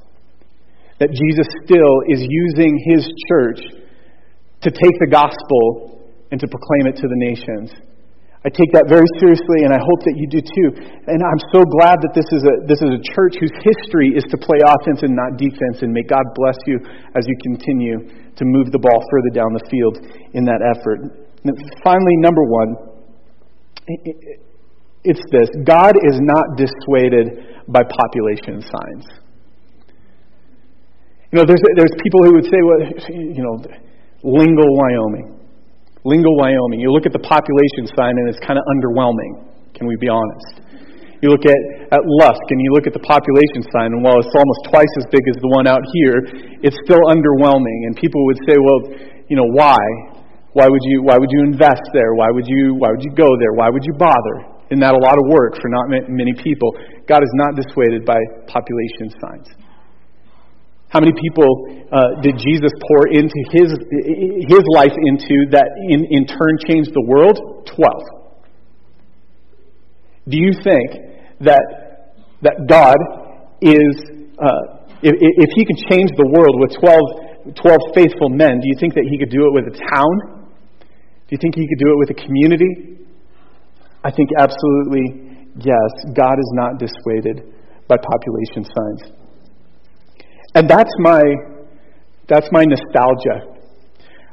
That 1.02 1.10
Jesus 1.10 1.50
still 1.66 1.94
is 2.06 2.22
using 2.22 2.72
his 2.86 3.02
church 3.26 3.60
to 4.62 4.70
take 4.70 4.96
the 5.02 5.10
gospel 5.10 6.06
and 6.30 6.38
to 6.38 6.46
proclaim 6.46 6.86
it 6.86 6.96
to 7.02 7.06
the 7.10 7.18
nations. 7.18 7.74
I 8.44 8.52
take 8.52 8.76
that 8.76 8.92
very 8.92 9.08
seriously, 9.16 9.64
and 9.64 9.72
I 9.72 9.80
hope 9.80 10.00
that 10.04 10.16
you 10.20 10.28
do 10.28 10.38
too. 10.38 10.68
And 11.08 11.18
I'm 11.18 11.42
so 11.48 11.64
glad 11.64 11.96
that 12.04 12.12
this 12.12 12.28
is 12.28 12.44
a, 12.44 12.54
this 12.68 12.76
is 12.84 12.92
a 12.92 13.02
church 13.16 13.40
whose 13.40 13.56
history 13.64 14.12
is 14.12 14.22
to 14.28 14.36
play 14.36 14.60
offense 14.60 15.00
and 15.00 15.16
not 15.16 15.40
defense. 15.40 15.80
And 15.80 15.90
may 15.90 16.04
God 16.04 16.22
bless 16.36 16.60
you 16.68 16.76
as 17.16 17.24
you 17.24 17.36
continue 17.40 18.04
to 18.04 18.44
move 18.44 18.68
the 18.68 18.78
ball 18.78 19.00
further 19.08 19.32
down 19.32 19.48
the 19.56 19.64
field 19.72 19.96
in 20.36 20.44
that 20.44 20.60
effort. 20.60 21.08
And 21.40 21.56
finally, 21.80 22.20
number 22.20 22.44
one, 22.44 22.70
it's 25.04 25.24
this 25.32 25.48
God 25.64 25.96
is 26.04 26.20
not 26.20 26.44
dissuaded 26.60 27.53
by 27.68 27.82
population 27.82 28.60
signs. 28.60 29.06
You 31.32 31.42
know, 31.42 31.46
there's, 31.50 31.62
there's 31.74 31.94
people 31.98 32.20
who 32.24 32.32
would 32.38 32.46
say, 32.46 32.60
well, 32.62 32.80
you 33.10 33.42
know, 33.42 33.58
Lingle, 34.22 34.70
Wyoming. 34.70 35.34
Lingle, 36.04 36.36
Wyoming. 36.38 36.78
You 36.78 36.94
look 36.94 37.06
at 37.06 37.12
the 37.12 37.24
population 37.24 37.90
sign 37.96 38.14
and 38.14 38.28
it's 38.30 38.38
kind 38.46 38.54
of 38.54 38.64
underwhelming. 38.70 39.50
Can 39.74 39.90
we 39.90 39.96
be 39.98 40.06
honest? 40.06 40.62
You 41.24 41.32
look 41.32 41.42
at, 41.48 41.60
at 41.90 42.02
Lusk 42.22 42.44
and 42.52 42.60
you 42.60 42.70
look 42.76 42.86
at 42.86 42.92
the 42.92 43.00
population 43.00 43.64
sign, 43.72 43.96
and 43.96 44.04
while 44.04 44.20
it's 44.20 44.30
almost 44.36 44.68
twice 44.68 44.92
as 45.00 45.08
big 45.10 45.24
as 45.24 45.36
the 45.40 45.50
one 45.56 45.66
out 45.66 45.80
here, 45.96 46.20
it's 46.60 46.76
still 46.84 47.00
underwhelming. 47.08 47.78
And 47.88 47.96
people 47.96 48.20
would 48.28 48.38
say, 48.46 48.54
well, 48.60 48.80
you 49.26 49.34
know, 49.34 49.48
why? 49.56 49.80
Why 50.52 50.68
would 50.68 50.84
you, 50.84 51.02
why 51.02 51.18
would 51.18 51.32
you 51.32 51.42
invest 51.50 51.82
there? 51.90 52.14
Why 52.14 52.30
would 52.30 52.46
you, 52.46 52.76
why 52.78 52.94
would 52.94 53.02
you 53.02 53.10
go 53.16 53.26
there? 53.40 53.56
Why 53.56 53.72
would 53.72 53.82
you 53.82 53.94
bother? 53.98 54.53
Isn't 54.70 54.80
that 54.80 54.94
a 54.94 55.02
lot 55.02 55.18
of 55.20 55.24
work 55.28 55.60
for 55.60 55.68
not 55.68 55.92
many 56.08 56.32
people? 56.32 56.72
God 57.06 57.22
is 57.22 57.32
not 57.34 57.54
dissuaded 57.54 58.04
by 58.04 58.16
population 58.46 59.12
signs. 59.20 59.48
How 60.88 61.00
many 61.00 61.12
people 61.12 61.84
uh, 61.90 62.22
did 62.22 62.38
Jesus 62.38 62.70
pour 62.86 63.08
into 63.10 63.40
his, 63.50 63.74
his 64.46 64.64
life 64.72 64.94
into 64.94 65.50
that 65.50 65.66
in, 65.90 66.06
in 66.08 66.24
turn 66.24 66.54
changed 66.70 66.94
the 66.94 67.04
world? 67.04 67.66
Twelve. 67.66 68.24
Do 70.28 70.38
you 70.38 70.52
think 70.62 70.88
that, 71.40 72.14
that 72.40 72.64
God 72.70 72.96
is, 73.60 73.92
uh, 74.38 74.86
if, 75.02 75.12
if 75.18 75.50
he 75.52 75.66
can 75.66 75.76
change 75.90 76.08
the 76.16 76.30
world 76.30 76.56
with 76.62 76.72
12, 76.80 77.58
12 77.58 77.80
faithful 77.94 78.30
men, 78.30 78.56
do 78.62 78.66
you 78.70 78.76
think 78.80 78.94
that 78.94 79.04
he 79.10 79.18
could 79.18 79.28
do 79.28 79.44
it 79.44 79.52
with 79.52 79.68
a 79.68 79.76
town? 79.76 80.46
Do 80.80 81.30
you 81.30 81.38
think 81.42 81.56
he 81.56 81.68
could 81.68 81.82
do 81.82 81.92
it 81.92 81.98
with 81.98 82.10
a 82.16 82.18
community? 82.24 83.03
I 84.04 84.12
think 84.12 84.28
absolutely 84.38 85.48
yes. 85.56 85.90
God 86.12 86.36
is 86.36 86.50
not 86.52 86.76
dissuaded 86.76 87.56
by 87.88 87.96
population 87.96 88.68
signs. 88.68 89.02
And 90.54 90.68
that's 90.68 90.92
my, 91.00 91.22
that's 92.28 92.48
my 92.52 92.64
nostalgia. 92.68 93.48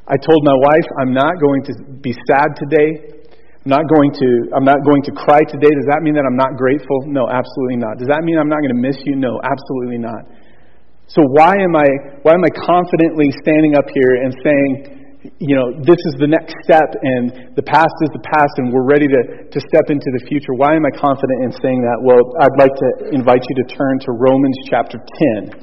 I 0.08 0.20
told 0.20 0.44
my 0.44 0.58
wife, 0.60 0.88
I'm 1.00 1.14
not 1.14 1.40
going 1.40 1.64
to 1.72 1.74
be 2.04 2.12
sad 2.28 2.52
today. 2.60 3.16
I'm 3.64 3.72
not 3.72 3.88
going 3.88 4.12
to, 4.12 4.30
I'm 4.58 4.66
not 4.66 4.84
going 4.84 5.04
to 5.08 5.12
cry 5.16 5.40
today. 5.48 5.72
Does 5.72 5.88
that 5.88 6.02
mean 6.04 6.16
that 6.20 6.26
I'm 6.28 6.36
not 6.36 6.58
grateful? 6.58 7.08
No, 7.08 7.30
absolutely 7.32 7.78
not. 7.80 7.98
Does 7.98 8.10
that 8.10 8.26
mean 8.28 8.38
I'm 8.38 8.50
not 8.50 8.60
going 8.60 8.76
to 8.76 8.82
miss 8.82 8.98
you? 9.06 9.16
No, 9.16 9.40
absolutely 9.40 10.02
not. 10.02 10.28
So 11.08 11.22
why 11.32 11.56
am 11.56 11.76
I, 11.76 11.88
why 12.24 12.34
am 12.34 12.44
I 12.44 12.52
confidently 12.56 13.32
standing 13.44 13.76
up 13.78 13.86
here 13.88 14.20
and 14.20 14.36
saying, 14.44 15.01
you 15.22 15.54
know, 15.54 15.70
this 15.86 16.02
is 16.10 16.18
the 16.18 16.26
next 16.26 16.58
step 16.66 16.98
and 16.98 17.54
the 17.54 17.62
past 17.62 17.94
is 18.02 18.10
the 18.10 18.26
past 18.26 18.58
and 18.58 18.74
we're 18.74 18.90
ready 18.90 19.06
to, 19.06 19.22
to 19.54 19.60
step 19.70 19.94
into 19.94 20.10
the 20.18 20.26
future. 20.26 20.58
Why 20.58 20.74
am 20.74 20.82
I 20.82 20.90
confident 20.98 21.46
in 21.46 21.54
saying 21.62 21.78
that? 21.86 22.02
Well, 22.02 22.26
I'd 22.42 22.58
like 22.58 22.74
to 22.74 23.14
invite 23.14 23.46
you 23.46 23.56
to 23.62 23.66
turn 23.70 24.02
to 24.10 24.18
Romans 24.18 24.58
chapter 24.66 24.98
10. 25.46 25.62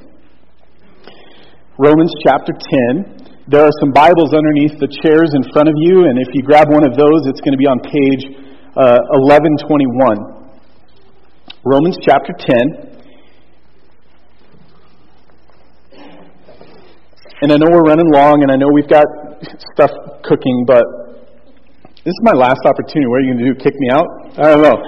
Romans 1.75 2.15
chapter 2.23 2.55
10. 2.55 3.51
There 3.51 3.67
are 3.67 3.75
some 3.83 3.91
Bibles 3.91 4.31
underneath 4.31 4.79
the 4.79 4.87
chairs 5.03 5.35
in 5.35 5.43
front 5.51 5.67
of 5.67 5.75
you, 5.83 6.07
and 6.07 6.23
if 6.23 6.31
you 6.35 6.43
grab 6.47 6.71
one 6.71 6.87
of 6.87 6.95
those, 6.95 7.27
it's 7.27 7.43
going 7.43 7.57
to 7.57 7.59
be 7.59 7.67
on 7.67 7.83
page 7.83 8.31
uh, 8.79 9.03
1121. 9.27 10.55
Romans 11.67 11.99
chapter 12.07 12.31
10. 12.31 12.95
And 17.43 17.51
I 17.51 17.57
know 17.59 17.67
we're 17.71 17.87
running 17.87 18.11
long, 18.13 18.43
and 18.43 18.51
I 18.51 18.57
know 18.57 18.67
we've 18.71 18.91
got 18.91 19.07
stuff 19.75 19.91
cooking, 20.23 20.65
but 20.67 20.85
this 22.05 22.13
is 22.13 22.23
my 22.23 22.33
last 22.33 22.61
opportunity. 22.65 23.07
What 23.09 23.21
are 23.21 23.27
you 23.27 23.35
going 23.35 23.45
to 23.45 23.49
do? 23.53 23.61
Kick 23.61 23.75
me 23.77 23.89
out? 23.91 24.09
I 24.39 24.55
don't 24.55 24.63
know. 24.63 24.79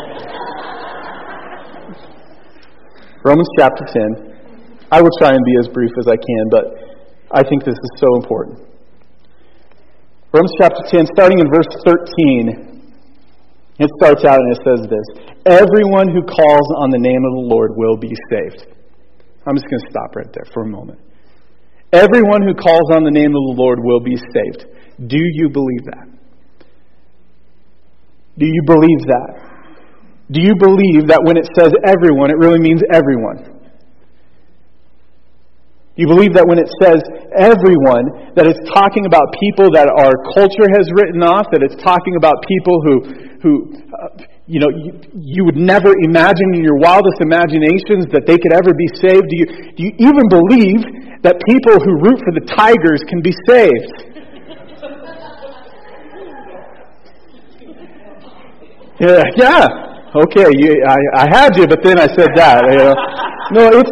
Romans 3.24 3.48
chapter 3.58 3.84
10. 3.84 4.88
I 4.90 5.02
will 5.02 5.12
try 5.18 5.30
and 5.30 5.44
be 5.44 5.54
as 5.60 5.68
brief 5.68 5.90
as 6.00 6.08
I 6.08 6.16
can, 6.16 6.44
but 6.50 6.64
I 7.30 7.42
think 7.42 7.64
this 7.64 7.76
is 7.76 7.92
so 8.00 8.16
important. 8.16 8.58
Romans 10.32 10.54
chapter 10.58 10.82
10, 10.86 11.06
starting 11.14 11.38
in 11.38 11.46
verse 11.50 11.68
13, 11.84 12.80
it 13.78 13.90
starts 13.98 14.24
out 14.24 14.38
and 14.38 14.56
it 14.56 14.60
says 14.64 14.80
this 14.88 15.06
Everyone 15.46 16.08
who 16.08 16.22
calls 16.22 16.68
on 16.78 16.90
the 16.90 16.98
name 16.98 17.24
of 17.24 17.32
the 17.32 17.46
Lord 17.50 17.72
will 17.76 17.96
be 17.96 18.12
saved. 18.30 18.66
I'm 19.46 19.56
just 19.56 19.66
going 19.68 19.80
to 19.80 19.90
stop 19.90 20.16
right 20.16 20.32
there 20.32 20.44
for 20.52 20.62
a 20.62 20.68
moment. 20.68 21.00
Everyone 21.92 22.42
who 22.42 22.54
calls 22.54 22.90
on 22.94 23.02
the 23.02 23.10
name 23.10 23.34
of 23.34 23.42
the 23.42 23.54
Lord 23.58 23.78
will 23.82 24.00
be 24.00 24.16
saved. 24.16 24.66
Do 25.10 25.18
you 25.18 25.50
believe 25.50 25.84
that? 25.90 26.06
Do 28.38 28.46
you 28.46 28.62
believe 28.64 29.02
that? 29.10 29.50
Do 30.30 30.40
you 30.40 30.54
believe 30.54 31.10
that 31.10 31.26
when 31.26 31.36
it 31.36 31.50
says 31.58 31.74
everyone, 31.82 32.30
it 32.30 32.38
really 32.38 32.62
means 32.62 32.80
everyone? 32.94 33.60
You 35.98 36.06
believe 36.06 36.32
that 36.38 36.46
when 36.46 36.62
it 36.62 36.70
says 36.78 37.02
everyone, 37.34 38.32
that 38.38 38.46
it's 38.46 38.62
talking 38.70 39.04
about 39.04 39.34
people 39.42 39.74
that 39.74 39.90
our 39.90 40.14
culture 40.32 40.70
has 40.70 40.86
written 40.94 41.20
off, 41.20 41.50
that 41.50 41.60
it's 41.60 41.76
talking 41.82 42.14
about 42.14 42.40
people 42.46 42.78
who, 42.86 42.94
who 43.42 43.52
uh, 43.92 44.08
you 44.46 44.62
know, 44.62 44.70
you, 44.70 44.90
you, 45.12 45.42
would 45.44 45.58
never 45.58 45.92
imagine 46.06 46.54
in 46.54 46.62
your 46.62 46.78
wildest 46.78 47.18
imaginations 47.20 48.06
that 48.14 48.24
they 48.24 48.38
could 48.38 48.54
ever 48.54 48.70
be 48.72 48.88
saved? 49.02 49.26
Do 49.28 49.36
you, 49.42 49.46
do 49.74 49.80
you 49.90 49.92
even 49.98 50.24
believe 50.30 50.80
that 51.22 51.36
people 51.46 51.76
who 51.84 52.00
root 52.00 52.18
for 52.24 52.32
the 52.32 52.44
Tigers 52.48 53.02
can 53.08 53.20
be 53.20 53.32
saved? 53.46 54.10
yeah, 59.00 59.22
yeah. 59.36 59.68
Okay, 60.10 60.50
you, 60.58 60.82
I, 60.86 60.98
I 61.22 61.26
had 61.30 61.56
you, 61.56 61.66
but 61.66 61.84
then 61.84 61.98
I 62.00 62.06
said 62.08 62.30
that. 62.34 62.64
You 62.66 62.78
know. 62.78 62.94
No, 63.52 63.78
it's 63.78 63.90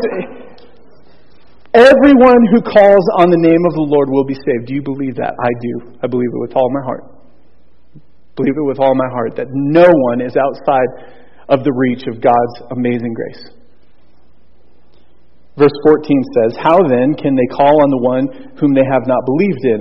everyone 1.75 2.43
who 2.51 2.63
calls 2.63 3.05
on 3.19 3.31
the 3.31 3.39
name 3.39 3.63
of 3.67 3.75
the 3.75 3.87
Lord 3.87 4.09
will 4.11 4.25
be 4.25 4.35
saved. 4.35 4.67
Do 4.67 4.75
you 4.75 4.83
believe 4.83 5.15
that? 5.17 5.35
I 5.39 5.51
do. 5.61 5.99
I 6.03 6.07
believe 6.07 6.31
it 6.33 6.41
with 6.41 6.57
all 6.57 6.71
my 6.73 6.83
heart. 6.83 7.05
Believe 8.37 8.55
it 8.57 8.67
with 8.67 8.79
all 8.79 8.95
my 8.95 9.09
heart 9.11 9.37
that 9.37 9.47
no 9.51 9.87
one 9.87 10.21
is 10.21 10.35
outside 10.37 10.91
of 11.49 11.65
the 11.65 11.73
reach 11.73 12.07
of 12.07 12.23
God's 12.23 12.57
amazing 12.71 13.13
grace. 13.15 13.58
Verse 15.59 15.75
14 15.83 16.07
says, 16.39 16.53
How 16.63 16.79
then 16.87 17.19
can 17.19 17.35
they 17.35 17.51
call 17.51 17.83
on 17.83 17.91
the 17.91 18.05
one 18.07 18.55
whom 18.63 18.73
they 18.79 18.87
have 18.87 19.11
not 19.11 19.27
believed 19.27 19.65
in? 19.67 19.81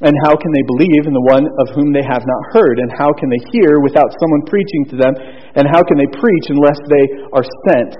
And 0.00 0.12
how 0.24 0.36
can 0.36 0.52
they 0.52 0.64
believe 0.64 1.04
in 1.08 1.12
the 1.12 1.28
one 1.28 1.44
of 1.60 1.72
whom 1.76 1.92
they 1.92 2.04
have 2.04 2.24
not 2.24 2.42
heard? 2.52 2.80
And 2.80 2.88
how 2.96 3.12
can 3.12 3.28
they 3.28 3.40
hear 3.52 3.80
without 3.80 4.08
someone 4.20 4.44
preaching 4.48 4.84
to 4.92 4.96
them? 4.96 5.12
And 5.56 5.68
how 5.68 5.84
can 5.84 5.96
they 6.00 6.08
preach 6.16 6.48
unless 6.48 6.80
they 6.88 7.04
are 7.32 7.46
sent? 7.68 7.92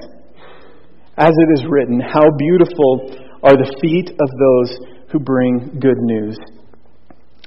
As 1.16 1.32
it 1.32 1.48
is 1.56 1.64
written, 1.68 2.00
How 2.00 2.24
beautiful 2.36 3.12
are 3.42 3.56
the 3.56 3.70
feet 3.80 4.10
of 4.10 4.28
those 4.40 4.96
who 5.12 5.20
bring 5.20 5.78
good 5.80 5.98
news. 5.98 6.36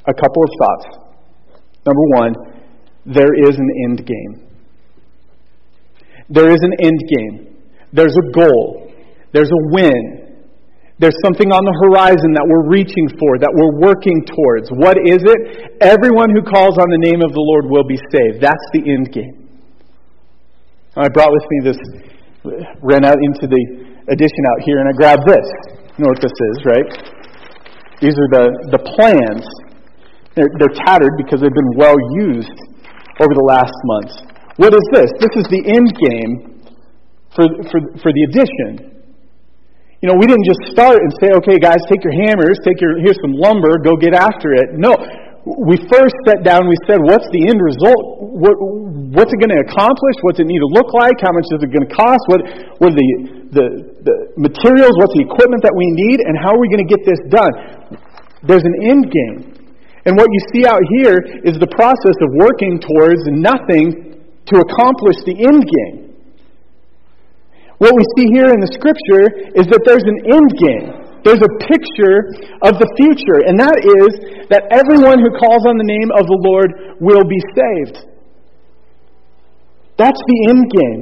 A 0.07 0.13
couple 0.13 0.43
of 0.43 0.49
thoughts. 0.59 0.85
Number 1.85 2.01
one, 2.15 2.33
there 3.05 3.33
is 3.33 3.57
an 3.57 3.69
end 3.85 4.05
game. 4.05 4.47
There 6.29 6.49
is 6.49 6.59
an 6.61 6.73
end 6.81 6.99
game. 7.17 7.57
There's 7.91 8.15
a 8.15 8.31
goal. 8.31 8.88
There's 9.31 9.49
a 9.49 9.61
win. 9.71 10.19
There's 10.99 11.15
something 11.23 11.47
on 11.55 11.63
the 11.63 11.75
horizon 11.87 12.35
that 12.35 12.43
we're 12.43 12.67
reaching 12.67 13.07
for, 13.15 13.39
that 13.39 13.47
we're 13.55 13.79
working 13.79 14.19
towards. 14.27 14.67
What 14.75 14.99
is 14.99 15.23
it? 15.23 15.79
Everyone 15.79 16.27
who 16.35 16.43
calls 16.43 16.75
on 16.75 16.91
the 16.91 17.01
name 17.07 17.23
of 17.23 17.31
the 17.31 17.39
Lord 17.39 17.71
will 17.71 17.87
be 17.87 17.95
saved. 18.11 18.43
That's 18.43 18.67
the 18.75 18.83
end 18.83 19.07
game. 19.15 19.47
I 20.99 21.07
brought 21.07 21.31
with 21.31 21.47
me 21.47 21.57
this, 21.71 21.79
ran 22.83 23.07
out 23.07 23.15
into 23.15 23.47
the 23.47 23.63
addition 24.11 24.43
out 24.51 24.59
here, 24.67 24.83
and 24.83 24.91
I 24.91 24.93
grabbed 24.99 25.23
this. 25.23 25.47
You 25.95 26.03
know 26.03 26.11
what 26.11 26.19
this 26.19 26.35
is, 26.35 26.57
right? 26.67 26.87
These 28.03 28.19
are 28.19 28.29
the, 28.35 28.45
the 28.75 28.81
plans. 28.99 29.47
They're, 30.35 30.51
they're 30.59 30.75
tattered 30.83 31.15
because 31.15 31.39
they've 31.39 31.47
been 31.47 31.75
well 31.79 31.95
used 32.19 32.59
over 33.23 33.31
the 33.31 33.47
last 33.47 33.75
months. 33.87 34.19
What 34.59 34.75
is 34.75 34.83
this? 34.91 35.07
This 35.23 35.31
is 35.39 35.47
the 35.47 35.63
end 35.71 35.95
game 35.95 36.59
for, 37.31 37.47
for, 37.71 37.79
for 38.03 38.11
the 38.11 38.23
addition. 38.27 38.98
You 39.99 40.07
know, 40.07 40.15
we 40.15 40.31
didn't 40.31 40.47
just 40.47 40.71
start 40.71 41.03
and 41.03 41.11
say, 41.19 41.35
okay, 41.43 41.59
guys, 41.59 41.83
take 41.91 41.99
your 42.07 42.15
hammers, 42.15 42.55
take 42.63 42.79
your, 42.79 43.03
here's 43.03 43.19
some 43.19 43.35
lumber, 43.35 43.75
go 43.83 43.99
get 43.99 44.15
after 44.15 44.55
it. 44.55 44.79
No. 44.79 44.95
We 45.43 45.75
first 45.91 46.15
sat 46.23 46.43
down, 46.43 46.71
we 46.71 46.79
said, 46.87 47.03
what's 47.03 47.27
the 47.35 47.51
end 47.51 47.59
result? 47.59 48.19
What, 48.19 48.55
what's 49.11 49.31
it 49.35 49.39
going 49.43 49.51
to 49.51 49.59
accomplish? 49.59 50.15
What's 50.23 50.39
it 50.39 50.47
need 50.47 50.63
to 50.63 50.71
look 50.71 50.95
like? 50.95 51.19
How 51.19 51.35
much 51.35 51.47
is 51.51 51.59
it 51.59 51.71
going 51.71 51.83
to 51.83 51.91
cost? 51.91 52.23
What, 52.31 52.39
what 52.79 52.95
are 52.95 52.99
the, 52.99 53.09
the, 53.51 53.65
the 54.07 54.15
materials? 54.39 54.95
What's 55.03 55.15
the 55.19 55.25
equipment 55.27 55.67
that 55.67 55.75
we 55.75 55.83
need? 56.07 56.23
And 56.23 56.39
how 56.39 56.55
are 56.55 56.61
we 56.63 56.71
going 56.71 56.85
to 56.85 56.91
get 56.91 57.03
this 57.03 57.19
done? 57.27 57.51
There's 58.47 58.63
an 58.63 58.77
end 58.79 59.11
game. 59.11 59.51
And 60.07 60.15
what 60.15 60.31
you 60.31 60.41
see 60.55 60.63
out 60.63 60.83
here 60.95 61.19
is 61.43 61.59
the 61.59 61.71
process 61.75 62.15
of 62.23 62.29
working 62.39 62.79
towards 62.79 63.19
nothing 63.27 64.15
to 64.47 64.55
accomplish 64.63 65.19
the 65.27 65.35
end 65.43 65.67
game. 65.67 66.08
What 67.79 67.95
we 67.95 68.03
see 68.19 68.27
here 68.35 68.51
in 68.51 68.59
the 68.59 68.71
scripture 68.75 69.55
is 69.55 69.63
that 69.71 69.81
there's 69.87 70.03
an 70.03 70.19
end 70.27 70.51
game. 70.59 70.87
There's 71.23 71.39
a 71.39 71.53
picture 71.67 72.31
of 72.63 72.79
the 72.79 72.87
future, 72.95 73.43
and 73.43 73.59
that 73.59 73.75
is 73.79 74.11
that 74.51 74.67
everyone 74.71 75.19
who 75.19 75.31
calls 75.35 75.63
on 75.67 75.75
the 75.79 75.87
name 75.87 76.11
of 76.15 76.27
the 76.27 76.39
Lord 76.43 76.99
will 76.99 77.23
be 77.23 77.39
saved. 77.55 78.07
That's 79.99 80.19
the 80.19 80.37
end 80.47 80.63
game. 80.71 81.01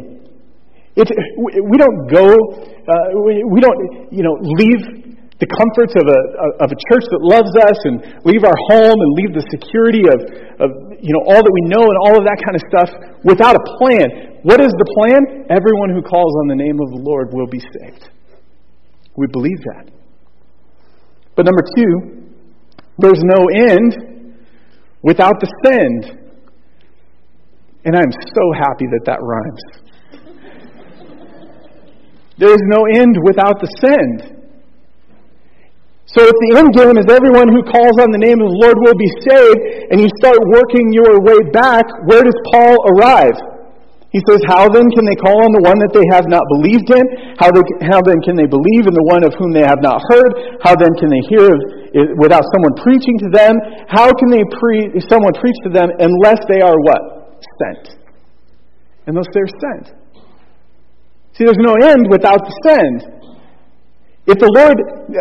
It's, 0.98 1.14
we 1.38 1.78
don't 1.78 2.10
go, 2.10 2.34
uh, 2.34 3.08
we, 3.26 3.62
don't, 3.62 4.10
you 4.10 4.26
know, 4.26 4.42
leave 4.42 5.18
the 5.38 5.46
comforts 5.46 5.94
of 5.94 6.10
a, 6.10 6.20
of 6.66 6.74
a 6.74 6.78
church 6.90 7.06
that 7.14 7.22
loves 7.22 7.54
us 7.54 7.78
and 7.86 8.26
leave 8.26 8.42
our 8.42 8.58
home 8.74 8.98
and 8.98 9.10
leave 9.22 9.38
the 9.38 9.46
security 9.54 10.10
of, 10.10 10.18
of 10.58 10.70
you 11.02 11.14
know, 11.14 11.24
all 11.28 11.42
that 11.42 11.54
we 11.54 11.64
know 11.70 11.84
and 11.84 11.98
all 12.06 12.18
of 12.18 12.24
that 12.26 12.40
kind 12.44 12.56
of 12.56 12.64
stuff 12.70 12.90
without 13.24 13.56
a 13.56 13.64
plan. 13.78 14.40
What 14.44 14.62
is 14.62 14.72
the 14.72 14.88
plan? 14.98 15.46
Everyone 15.50 15.90
who 15.90 16.02
calls 16.02 16.34
on 16.42 16.48
the 16.48 16.56
name 16.56 16.80
of 16.80 16.90
the 16.92 17.02
Lord 17.02 17.34
will 17.34 17.48
be 17.48 17.60
saved. 17.60 18.10
We 19.16 19.28
believe 19.28 19.60
that. 19.74 19.90
But 21.36 21.46
number 21.46 21.64
two, 21.76 22.34
there's 22.98 23.22
no 23.24 23.46
end 23.54 24.36
without 25.02 25.40
the 25.40 25.48
send. 25.66 26.18
And 27.86 27.96
I'm 27.96 28.12
so 28.12 28.44
happy 28.58 28.86
that 28.92 29.06
that 29.06 29.20
rhymes. 29.22 29.88
There 32.38 32.54
is 32.54 32.62
no 32.66 32.86
end 32.94 33.16
without 33.24 33.60
the 33.60 33.68
send. 33.82 34.37
So 36.08 36.24
if 36.24 36.36
the 36.40 36.52
end 36.56 36.72
game 36.72 36.96
is 36.96 37.08
everyone 37.12 37.52
who 37.52 37.60
calls 37.68 38.00
on 38.00 38.16
the 38.16 38.22
name 38.24 38.40
of 38.40 38.48
the 38.48 38.60
Lord 38.64 38.80
will 38.80 38.96
be 38.96 39.12
saved, 39.28 39.92
and 39.92 40.00
you 40.00 40.08
start 40.24 40.40
working 40.56 40.96
your 40.96 41.20
way 41.20 41.36
back, 41.52 41.84
where 42.08 42.24
does 42.24 42.40
Paul 42.48 42.80
arrive? 42.96 43.36
He 44.16 44.24
says, 44.24 44.40
How 44.48 44.72
then 44.72 44.88
can 44.96 45.04
they 45.04 45.20
call 45.20 45.36
on 45.36 45.52
the 45.52 45.68
one 45.68 45.84
that 45.84 45.92
they 45.92 46.08
have 46.16 46.32
not 46.32 46.48
believed 46.58 46.88
in? 46.96 47.04
How, 47.36 47.52
they, 47.52 47.60
how 47.84 48.00
then 48.00 48.24
can 48.24 48.40
they 48.40 48.48
believe 48.48 48.88
in 48.88 48.96
the 48.96 49.04
one 49.04 49.28
of 49.28 49.36
whom 49.36 49.52
they 49.52 49.68
have 49.68 49.84
not 49.84 50.00
heard? 50.08 50.64
How 50.64 50.80
then 50.80 50.96
can 50.96 51.12
they 51.12 51.24
hear 51.28 51.52
without 52.16 52.48
someone 52.56 52.74
preaching 52.80 53.20
to 53.28 53.30
them? 53.30 53.60
How 53.92 54.08
can 54.08 54.32
they 54.32 54.48
pre- 54.48 54.96
someone 55.12 55.36
preach 55.36 55.60
to 55.68 55.72
them 55.76 55.92
unless 56.00 56.40
they 56.48 56.64
are 56.64 56.80
what? 56.88 57.36
Sent. 57.60 58.00
Unless 59.12 59.28
they're 59.36 59.54
sent. 59.60 59.92
See, 61.36 61.44
there's 61.44 61.60
no 61.60 61.76
end 61.76 62.08
without 62.08 62.48
the 62.48 62.56
send. 62.64 63.17
If 64.28 64.44
the 64.44 64.52
Lord 64.52 64.76
uh, 64.76 65.16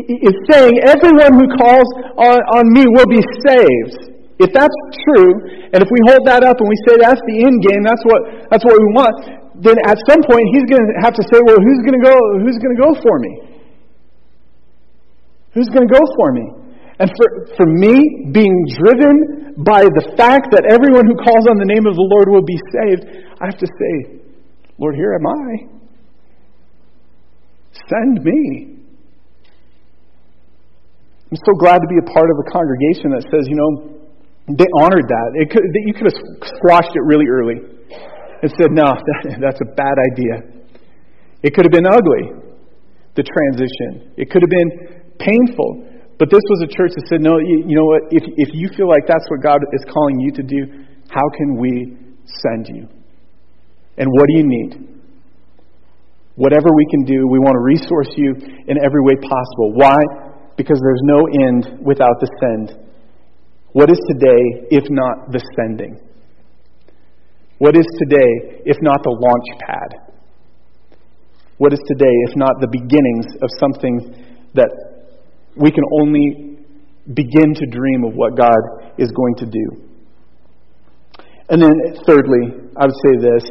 is 0.00 0.36
saying, 0.48 0.80
everyone 0.80 1.36
who 1.36 1.44
calls 1.60 1.84
on, 2.16 2.40
on 2.56 2.64
me 2.72 2.88
will 2.88 3.04
be 3.04 3.20
saved, 3.44 4.16
if 4.40 4.48
that's 4.48 4.74
true, 5.04 5.36
and 5.70 5.84
if 5.84 5.88
we 5.92 6.00
hold 6.08 6.24
that 6.24 6.40
up 6.40 6.56
and 6.56 6.64
we 6.64 6.78
say 6.88 6.96
that's 7.04 7.20
the 7.28 7.44
end 7.44 7.60
game, 7.60 7.84
that's 7.84 8.00
what, 8.08 8.48
that's 8.48 8.64
what 8.64 8.80
we 8.80 8.88
want, 8.96 9.14
then 9.60 9.76
at 9.84 10.00
some 10.08 10.24
point 10.24 10.42
he's 10.56 10.64
going 10.66 10.82
to 10.82 10.94
have 11.04 11.12
to 11.12 11.24
say, 11.28 11.38
well, 11.44 11.60
who's 11.60 11.80
going 11.84 12.00
to 12.00 12.04
go, 12.08 12.16
who's 12.40 12.56
going 12.64 12.74
to 12.74 12.80
go 12.80 12.90
for 13.04 13.16
me? 13.20 13.32
Who's 15.52 15.68
going 15.68 15.86
to 15.86 15.92
go 15.92 16.02
for 16.16 16.32
me? 16.32 16.64
And 16.98 17.12
for, 17.20 17.26
for 17.60 17.66
me, 17.68 18.32
being 18.32 18.56
driven 18.80 19.52
by 19.62 19.84
the 19.84 20.16
fact 20.16 20.48
that 20.56 20.64
everyone 20.64 21.06
who 21.06 21.14
calls 21.20 21.44
on 21.46 21.60
the 21.60 21.68
name 21.68 21.84
of 21.84 21.94
the 21.94 22.06
Lord 22.08 22.32
will 22.32 22.46
be 22.46 22.58
saved, 22.72 23.04
I 23.38 23.52
have 23.52 23.58
to 23.60 23.68
say, 23.68 24.24
Lord, 24.78 24.96
here 24.96 25.12
am 25.12 25.28
I. 25.28 25.73
Send 27.88 28.24
me. 28.24 28.74
I'm 31.30 31.40
so 31.44 31.52
glad 31.58 31.82
to 31.82 31.88
be 31.90 31.98
a 31.98 32.06
part 32.14 32.30
of 32.30 32.36
a 32.38 32.46
congregation 32.52 33.10
that 33.10 33.26
says, 33.26 33.48
you 33.50 33.58
know, 33.58 33.70
they 34.54 34.68
honored 34.78 35.08
that. 35.08 35.28
It 35.34 35.50
could, 35.50 35.64
you 35.72 35.94
could 35.94 36.06
have 36.06 36.20
squashed 36.60 36.94
it 36.94 37.02
really 37.02 37.26
early 37.26 37.58
and 37.58 38.48
said, 38.60 38.70
no, 38.70 38.84
that, 38.94 39.40
that's 39.40 39.60
a 39.60 39.68
bad 39.74 39.96
idea. 40.14 40.46
It 41.42 41.52
could 41.52 41.64
have 41.64 41.72
been 41.72 41.90
ugly, 41.90 42.38
the 43.16 43.24
transition. 43.24 44.14
It 44.16 44.30
could 44.30 44.42
have 44.42 44.52
been 44.52 45.02
painful. 45.18 45.90
But 46.18 46.30
this 46.30 46.44
was 46.46 46.62
a 46.62 46.70
church 46.70 46.92
that 46.94 47.04
said, 47.10 47.20
no, 47.20 47.36
you, 47.42 47.66
you 47.66 47.74
know 47.74 47.88
what? 47.88 48.14
If, 48.14 48.22
if 48.36 48.54
you 48.54 48.68
feel 48.76 48.88
like 48.88 49.04
that's 49.08 49.26
what 49.28 49.42
God 49.42 49.58
is 49.72 49.82
calling 49.90 50.20
you 50.20 50.30
to 50.38 50.42
do, 50.42 50.86
how 51.10 51.26
can 51.36 51.58
we 51.58 51.98
send 52.46 52.68
you? 52.68 52.86
And 53.98 54.06
what 54.06 54.26
do 54.28 54.34
you 54.38 54.46
need? 54.46 54.93
Whatever 56.36 56.66
we 56.74 56.86
can 56.90 57.04
do, 57.04 57.28
we 57.28 57.38
want 57.38 57.54
to 57.54 57.62
resource 57.62 58.10
you 58.16 58.34
in 58.66 58.76
every 58.84 59.02
way 59.02 59.14
possible. 59.22 59.72
Why? 59.74 59.96
Because 60.56 60.80
there's 60.82 61.04
no 61.04 61.20
end 61.46 61.78
without 61.84 62.18
the 62.20 62.28
send. 62.42 62.84
What 63.72 63.90
is 63.90 63.98
today 64.08 64.66
if 64.70 64.84
not 64.90 65.30
the 65.30 65.40
sending? 65.56 66.00
What 67.58 67.76
is 67.76 67.86
today 67.98 68.62
if 68.66 68.76
not 68.82 69.02
the 69.02 69.10
launch 69.10 69.60
pad? 69.62 70.14
What 71.58 71.72
is 71.72 71.78
today 71.86 72.10
if 72.28 72.36
not 72.36 72.60
the 72.60 72.68
beginnings 72.70 73.26
of 73.40 73.48
something 73.60 74.26
that 74.54 74.70
we 75.56 75.70
can 75.70 75.84
only 76.00 76.58
begin 77.14 77.54
to 77.54 77.66
dream 77.66 78.04
of 78.04 78.14
what 78.14 78.36
God 78.36 78.58
is 78.98 79.10
going 79.12 79.36
to 79.38 79.46
do? 79.46 79.84
And 81.48 81.62
then, 81.62 81.74
thirdly, 82.06 82.70
I 82.76 82.86
would 82.86 82.98
say 83.04 83.22
this 83.22 83.44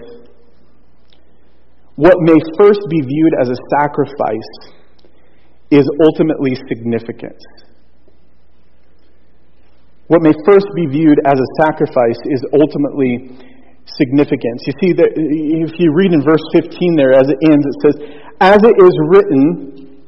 what 1.95 2.17
may 2.21 2.39
first 2.57 2.81
be 2.89 3.01
viewed 3.01 3.33
as 3.39 3.49
a 3.49 3.57
sacrifice 3.69 4.51
is 5.69 5.85
ultimately 6.05 6.57
significant. 6.67 7.37
What 10.07 10.21
may 10.21 10.33
first 10.45 10.67
be 10.75 10.85
viewed 10.87 11.19
as 11.25 11.37
a 11.37 11.49
sacrifice 11.61 12.19
is 12.25 12.41
ultimately 12.53 13.37
significance. 13.85 14.65
You 14.65 14.73
see, 14.81 14.91
that 14.93 15.09
if 15.15 15.73
you 15.79 15.93
read 15.93 16.13
in 16.13 16.21
verse 16.21 16.43
15 16.53 16.95
there, 16.95 17.13
as 17.13 17.29
it 17.29 17.37
ends, 17.45 17.65
it 17.65 17.77
says, 17.81 17.95
As 18.41 18.59
it 18.61 18.75
is 18.77 18.93
written, 19.09 20.03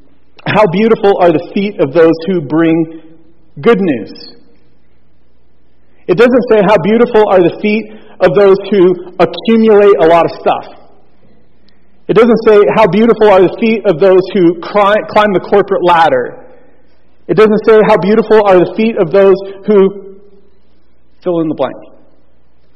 how 0.45 0.65
beautiful 0.71 1.17
are 1.21 1.31
the 1.31 1.51
feet 1.53 1.81
of 1.81 1.93
those 1.93 2.13
who 2.27 2.41
bring 2.41 3.17
good 3.61 3.79
news. 3.79 4.35
It 6.07 6.17
doesn't 6.17 6.45
say 6.51 6.61
how 6.61 6.77
beautiful 6.85 7.25
are 7.29 7.41
the 7.41 7.57
feet 7.61 7.89
of 8.21 8.37
those 8.37 8.57
who 8.69 9.15
accumulate 9.17 9.97
a 10.01 10.07
lot 10.07 10.25
of 10.25 10.31
stuff. 10.37 10.84
It 12.07 12.13
doesn't 12.13 12.41
say, 12.45 12.61
How 12.77 12.85
beautiful 12.85 13.33
are 13.33 13.41
the 13.41 13.55
feet 13.57 13.81
of 13.89 13.97
those 13.97 14.21
who 14.37 14.61
climb 14.61 15.31
the 15.33 15.41
corporate 15.41 15.81
ladder. 15.81 16.45
It 17.25 17.33
doesn't 17.33 17.61
say, 17.65 17.81
How 17.89 17.97
beautiful 17.97 18.45
are 18.45 18.61
the 18.61 18.71
feet 18.77 18.93
of 19.01 19.09
those 19.09 19.37
who 19.65 20.21
fill 21.25 21.41
in 21.41 21.49
the 21.49 21.57
blank. 21.57 21.79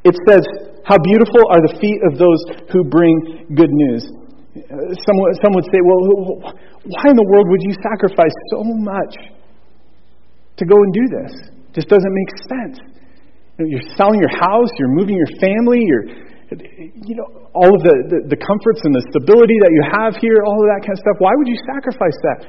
It 0.02 0.18
says, 0.26 0.42
How 0.82 0.98
beautiful 0.98 1.46
are 1.54 1.62
the 1.62 1.78
feet 1.78 2.02
of 2.10 2.18
those 2.18 2.42
who 2.74 2.82
bring 2.90 3.46
good 3.54 3.70
news. 3.70 4.10
Uh, 4.58 4.98
some, 4.98 5.18
some 5.46 5.54
would 5.54 5.70
say, 5.70 5.78
Well, 5.86 6.58
why 6.90 7.06
in 7.14 7.18
the 7.18 7.28
world 7.30 7.46
would 7.54 7.62
you 7.62 7.74
sacrifice 7.86 8.34
so 8.50 8.66
much 8.66 9.14
to 10.58 10.66
go 10.66 10.74
and 10.74 10.90
do 10.90 11.06
this? 11.06 11.34
It 11.70 11.86
just 11.86 11.90
doesn't 11.94 12.14
make 12.18 12.32
sense. 12.50 12.76
You're 13.62 13.94
selling 13.94 14.18
your 14.18 14.34
house, 14.42 14.72
you're 14.82 14.96
moving 14.98 15.14
your 15.14 15.30
family, 15.38 15.86
you're 15.86 16.29
you 16.50 17.16
know, 17.16 17.50
all 17.54 17.70
of 17.70 17.82
the, 17.86 17.94
the, 18.10 18.20
the, 18.34 18.40
comforts 18.42 18.82
and 18.82 18.94
the 18.96 19.06
stability 19.14 19.54
that 19.62 19.70
you 19.70 19.84
have 19.86 20.18
here, 20.18 20.42
all 20.42 20.58
of 20.58 20.68
that 20.74 20.82
kind 20.82 20.98
of 20.98 21.02
stuff. 21.06 21.18
Why 21.22 21.38
would 21.38 21.46
you 21.46 21.60
sacrifice 21.62 22.18
that? 22.26 22.40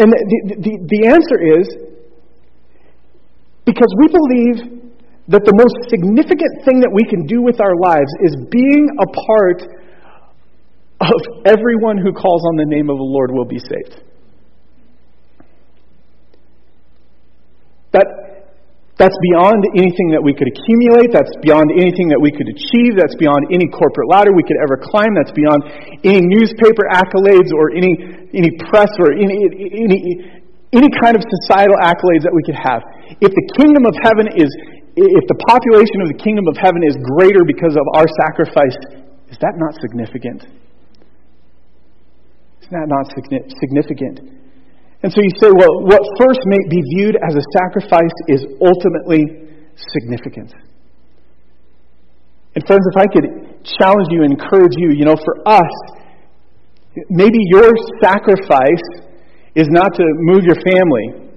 And 0.00 0.08
the, 0.12 0.20
the, 0.56 0.72
the 0.88 1.00
answer 1.08 1.36
is 1.36 1.64
because 3.64 3.92
we 4.00 4.08
believe 4.08 4.56
that 5.28 5.44
the 5.44 5.52
most 5.52 5.76
significant 5.90 6.64
thing 6.64 6.80
that 6.80 6.92
we 6.92 7.04
can 7.04 7.26
do 7.26 7.42
with 7.42 7.60
our 7.60 7.76
lives 7.76 8.08
is 8.24 8.32
being 8.48 8.88
a 8.96 9.08
part 9.10 9.60
of 11.00 11.20
everyone 11.44 11.98
who 11.98 12.12
calls 12.12 12.40
on 12.48 12.56
the 12.56 12.64
name 12.64 12.88
of 12.88 12.96
the 12.96 13.04
Lord 13.04 13.32
will 13.32 13.44
be 13.44 13.58
saved. 13.58 14.00
That 17.92 18.25
that's 18.96 19.16
beyond 19.28 19.60
anything 19.76 20.08
that 20.16 20.24
we 20.24 20.32
could 20.32 20.48
accumulate. 20.48 21.12
That's 21.12 21.36
beyond 21.44 21.68
anything 21.76 22.08
that 22.08 22.16
we 22.16 22.32
could 22.32 22.48
achieve. 22.48 22.96
That's 22.96 23.12
beyond 23.20 23.52
any 23.52 23.68
corporate 23.68 24.08
ladder 24.08 24.32
we 24.32 24.40
could 24.40 24.56
ever 24.56 24.80
climb. 24.80 25.12
That's 25.12 25.36
beyond 25.36 25.68
any 26.00 26.24
newspaper 26.24 26.88
accolades 26.88 27.52
or 27.52 27.76
any, 27.76 27.92
any 28.32 28.56
press 28.72 28.88
or 28.96 29.12
any, 29.12 29.36
any, 29.84 30.00
any 30.72 30.88
kind 30.96 31.12
of 31.12 31.20
societal 31.28 31.76
accolades 31.76 32.24
that 32.24 32.32
we 32.32 32.40
could 32.40 32.56
have. 32.56 32.80
If 33.20 33.36
the 33.36 33.44
kingdom 33.60 33.84
of 33.84 33.92
heaven 34.00 34.32
is, 34.32 34.48
if 34.96 35.24
the 35.28 35.38
population 35.44 36.00
of 36.00 36.08
the 36.08 36.16
kingdom 36.16 36.48
of 36.48 36.56
heaven 36.56 36.80
is 36.80 36.96
greater 37.20 37.44
because 37.44 37.76
of 37.76 37.84
our 38.00 38.08
sacrifice, 38.24 38.80
is 39.28 39.36
that 39.44 39.60
not 39.60 39.76
significant? 39.76 40.48
Is 42.64 42.68
that 42.72 42.88
not 42.88 43.12
significant? 43.12 44.45
And 45.02 45.12
so 45.12 45.20
you 45.20 45.30
say, 45.40 45.50
well, 45.52 45.84
what 45.84 46.02
first 46.18 46.40
may 46.46 46.58
be 46.68 46.80
viewed 46.96 47.16
as 47.16 47.36
a 47.36 47.44
sacrifice 47.52 48.16
is 48.28 48.46
ultimately 48.60 49.46
significant. 49.76 50.52
And 52.54 52.64
friends, 52.66 52.82
if 52.90 52.96
I 52.96 53.06
could 53.12 53.26
challenge 53.78 54.08
you 54.10 54.22
encourage 54.22 54.72
you, 54.78 54.90
you 54.96 55.04
know, 55.04 55.16
for 55.16 55.46
us, 55.46 55.72
maybe 57.10 57.38
your 57.52 57.70
sacrifice 58.02 58.86
is 59.54 59.68
not 59.70 59.94
to 59.94 60.04
move 60.16 60.44
your 60.44 60.56
family. 60.56 61.30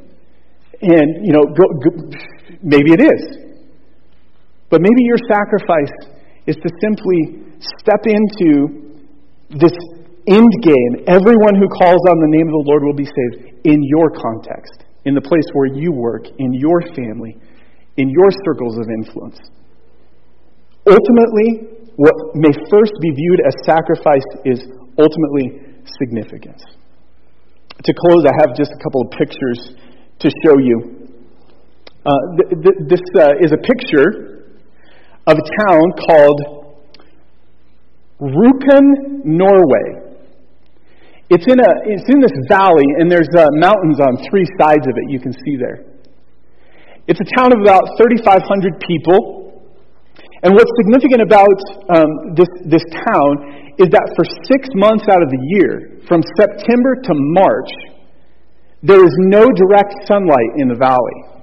And, 0.81 1.25
you 1.25 1.33
know, 1.33 1.43
go, 1.43 1.65
go, 1.83 2.17
maybe 2.63 2.93
it 2.93 3.01
is. 3.01 3.37
But 4.69 4.81
maybe 4.81 5.03
your 5.03 5.17
sacrifice 5.27 5.91
is 6.47 6.55
to 6.55 6.69
simply 6.81 7.43
step 7.59 8.05
into 8.05 9.01
this 9.49 9.73
end 10.27 10.51
game. 10.61 11.05
Everyone 11.07 11.55
who 11.55 11.67
calls 11.69 12.01
on 12.09 12.17
the 12.19 12.31
name 12.35 12.47
of 12.47 12.55
the 12.59 12.65
Lord 12.67 12.83
will 12.83 12.97
be 12.97 13.07
saved 13.07 13.63
in 13.63 13.79
your 13.83 14.09
context, 14.11 14.83
in 15.05 15.13
the 15.15 15.21
place 15.21 15.45
where 15.53 15.71
you 15.71 15.91
work, 15.91 16.27
in 16.37 16.53
your 16.53 16.81
family, 16.95 17.37
in 17.97 18.09
your 18.09 18.29
circles 18.45 18.77
of 18.77 18.85
influence. 19.03 19.39
Ultimately, 20.87 21.79
what 21.95 22.15
may 22.35 22.51
first 22.71 22.93
be 23.01 23.11
viewed 23.11 23.41
as 23.45 23.53
sacrifice 23.65 24.27
is 24.45 24.59
ultimately 24.97 25.83
significance. 25.99 26.63
To 27.83 27.93
close, 27.93 28.25
I 28.25 28.31
have 28.39 28.55
just 28.55 28.71
a 28.71 28.83
couple 28.83 29.01
of 29.01 29.11
pictures 29.11 29.75
to 30.19 30.29
show 30.43 30.57
you. 30.57 31.09
Uh, 32.05 32.11
th- 32.37 32.63
th- 32.63 32.79
this 32.87 33.01
uh, 33.15 33.39
is 33.39 33.51
a 33.51 33.57
picture 33.57 34.47
of 35.27 35.37
a 35.37 35.45
town 35.67 35.83
called 36.07 36.59
Rjukan, 38.21 39.23
Norway. 39.23 40.08
It's 41.29 41.45
in, 41.45 41.61
a, 41.61 41.71
it's 41.85 42.09
in 42.09 42.19
this 42.19 42.33
valley, 42.49 42.89
and 42.97 43.05
there's 43.05 43.29
uh, 43.37 43.45
mountains 43.61 44.01
on 44.01 44.17
three 44.29 44.49
sides 44.57 44.89
of 44.89 44.97
it, 44.97 45.13
you 45.13 45.19
can 45.21 45.33
see 45.45 45.55
there. 45.61 45.85
It's 47.05 47.21
a 47.21 47.29
town 47.37 47.53
of 47.53 47.61
about 47.61 47.85
3,500 47.97 48.81
people. 48.81 49.61
And 50.41 50.53
what's 50.53 50.71
significant 50.81 51.21
about 51.21 51.59
um, 51.89 52.33
this, 52.33 52.49
this 52.65 52.85
town 53.05 53.73
is 53.77 53.89
that 53.93 54.05
for 54.17 54.25
six 54.49 54.69
months 54.73 55.05
out 55.05 55.21
of 55.21 55.29
the 55.29 55.41
year, 55.53 56.01
from 56.07 56.21
September 56.37 56.97
to 56.97 57.13
March, 57.13 57.71
there 58.81 59.03
is 59.03 59.13
no 59.29 59.45
direct 59.53 59.93
sunlight 60.07 60.57
in 60.57 60.67
the 60.69 60.75
valley. 60.75 61.38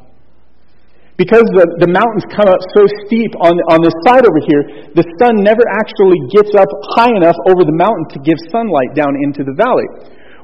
Because 1.16 1.48
the, 1.56 1.64
the 1.80 1.88
mountains 1.88 2.28
come 2.28 2.44
up 2.44 2.60
so 2.76 2.84
steep 3.08 3.32
on, 3.40 3.56
on 3.72 3.80
this 3.80 3.96
side 4.04 4.28
over 4.28 4.40
here, 4.44 4.92
the 4.92 5.04
sun 5.16 5.40
never 5.40 5.64
actually 5.80 6.20
gets 6.28 6.52
up 6.52 6.68
high 6.92 7.12
enough 7.16 7.36
over 7.48 7.64
the 7.64 7.72
mountain 7.72 8.04
to 8.12 8.18
give 8.20 8.36
sunlight 8.52 8.92
down 8.92 9.16
into 9.24 9.40
the 9.40 9.56
valley. 9.56 9.88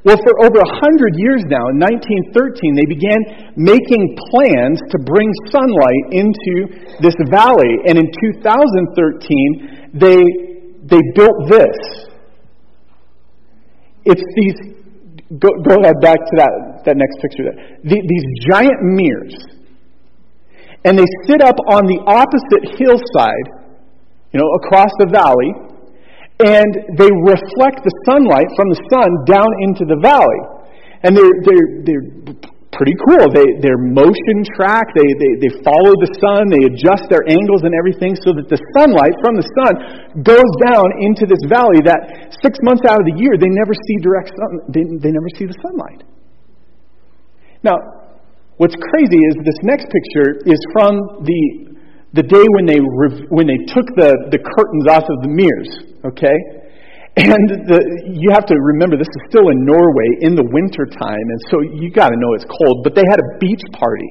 Well, 0.01 0.17
for 0.17 0.33
over 0.49 0.59
a 0.65 0.73
hundred 0.81 1.13
years 1.21 1.45
now, 1.47 1.63
in 1.71 1.79
1913, 1.79 2.73
they 2.75 2.89
began 2.89 3.21
making 3.55 4.17
plans 4.33 4.81
to 4.81 4.97
bring 5.05 5.29
sunlight 5.53 6.05
into 6.11 6.99
this 7.05 7.15
valley. 7.29 7.85
And 7.85 8.01
in 8.01 8.09
2013, 8.09 9.93
they, 9.93 10.25
they 10.89 11.03
built 11.15 11.53
this. 11.53 11.77
It's 14.09 14.25
these, 14.35 14.57
go, 15.37 15.53
go 15.69 15.85
ahead 15.85 16.01
back 16.01 16.19
to 16.19 16.35
that, 16.41 16.83
that 16.89 16.97
next 16.97 17.21
picture 17.21 17.45
there. 17.45 17.79
The, 17.85 18.01
these 18.01 18.27
giant 18.51 18.81
mirrors 18.83 19.37
and 20.85 20.99
they 20.99 21.07
sit 21.27 21.41
up 21.43 21.57
on 21.71 21.87
the 21.87 22.03
opposite 22.07 22.75
hillside, 22.75 23.47
you 24.35 24.39
know, 24.41 24.49
across 24.65 24.91
the 24.99 25.07
valley, 25.07 25.51
and 26.43 26.99
they 26.99 27.11
reflect 27.23 27.87
the 27.87 27.95
sunlight 28.09 28.51
from 28.59 28.67
the 28.67 28.81
sun 28.91 29.09
down 29.31 29.47
into 29.63 29.87
the 29.87 29.99
valley. 30.03 30.43
And 31.07 31.15
they're, 31.15 31.37
they're, 31.47 31.69
they're 31.87 32.07
pretty 32.75 32.97
cool. 33.07 33.31
They, 33.31 33.63
they're 33.63 33.79
motion 33.79 34.43
track, 34.59 34.91
they, 34.97 35.07
they, 35.07 35.33
they 35.47 35.53
follow 35.63 35.95
the 36.03 36.11
sun, 36.19 36.51
they 36.51 36.67
adjust 36.67 37.07
their 37.13 37.23
angles 37.31 37.63
and 37.63 37.77
everything 37.77 38.19
so 38.19 38.35
that 38.35 38.51
the 38.51 38.59
sunlight 38.75 39.15
from 39.23 39.39
the 39.39 39.47
sun 39.63 39.73
goes 40.25 40.51
down 40.67 40.89
into 41.05 41.29
this 41.29 41.39
valley 41.47 41.79
that 41.87 42.35
six 42.43 42.59
months 42.67 42.83
out 42.89 42.99
of 42.99 43.07
the 43.07 43.17
year 43.21 43.39
they 43.39 43.53
never 43.53 43.77
see 43.77 43.97
direct 44.03 44.33
sun, 44.35 44.51
they, 44.73 44.83
they 44.99 45.13
never 45.15 45.31
see 45.39 45.47
the 45.47 45.59
sunlight. 45.63 46.03
Now, 47.63 48.02
What's 48.57 48.77
crazy 48.77 49.21
is 49.25 49.35
this 49.45 49.61
next 49.63 49.87
picture 49.89 50.41
is 50.45 50.61
from 50.77 51.25
the, 51.25 51.43
the 52.13 52.23
day 52.23 52.47
when 52.57 52.67
they, 52.69 52.81
when 53.33 53.47
they 53.49 53.61
took 53.73 53.89
the, 53.97 54.29
the 54.29 54.41
curtains 54.41 54.87
off 54.89 55.09
of 55.09 55.19
the 55.25 55.31
mirrors, 55.33 55.73
okay? 56.05 56.37
And 57.13 57.69
the, 57.69 57.81
you 58.09 58.33
have 58.33 58.49
to 58.49 58.57
remember, 58.57 58.97
this 58.97 59.09
is 59.09 59.23
still 59.29 59.53
in 59.53 59.69
Norway 59.69 60.25
in 60.25 60.33
the 60.33 60.49
winter 60.49 60.89
time, 60.89 61.27
and 61.29 61.41
so 61.53 61.61
you 61.61 61.93
got 61.93 62.09
to 62.09 62.17
know 62.17 62.33
it's 62.33 62.49
cold. 62.49 62.81
But 62.85 62.97
they 62.97 63.05
had 63.05 63.21
a 63.21 63.29
beach 63.37 63.61
party. 63.77 64.09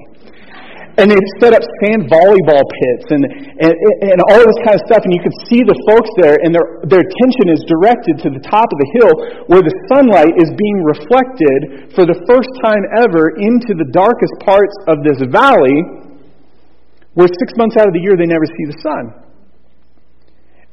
And 1.00 1.08
they 1.08 1.16
set 1.40 1.56
up 1.56 1.64
sand 1.80 2.12
volleyball 2.12 2.64
pits 2.68 3.08
and, 3.16 3.24
and, 3.64 3.74
and 4.12 4.20
all 4.28 4.44
this 4.44 4.60
kind 4.68 4.76
of 4.76 4.84
stuff. 4.84 5.08
And 5.08 5.16
you 5.16 5.24
can 5.24 5.32
see 5.48 5.64
the 5.64 5.78
folks 5.88 6.12
there, 6.20 6.36
and 6.44 6.52
their, 6.52 6.84
their 6.84 7.00
attention 7.00 7.48
is 7.48 7.64
directed 7.64 8.20
to 8.28 8.30
the 8.30 8.44
top 8.44 8.68
of 8.68 8.78
the 8.78 8.90
hill 9.00 9.14
where 9.48 9.64
the 9.64 9.72
sunlight 9.88 10.36
is 10.36 10.52
being 10.52 10.84
reflected 10.84 11.96
for 11.96 12.04
the 12.04 12.20
first 12.28 12.52
time 12.60 12.84
ever 12.92 13.40
into 13.40 13.72
the 13.72 13.88
darkest 13.96 14.36
parts 14.44 14.76
of 14.92 15.00
this 15.08 15.16
valley, 15.32 15.80
where 17.16 17.32
six 17.40 17.56
months 17.56 17.80
out 17.80 17.88
of 17.88 17.96
the 17.96 18.04
year 18.04 18.20
they 18.20 18.28
never 18.28 18.46
see 18.46 18.66
the 18.68 18.80
sun. 18.84 19.04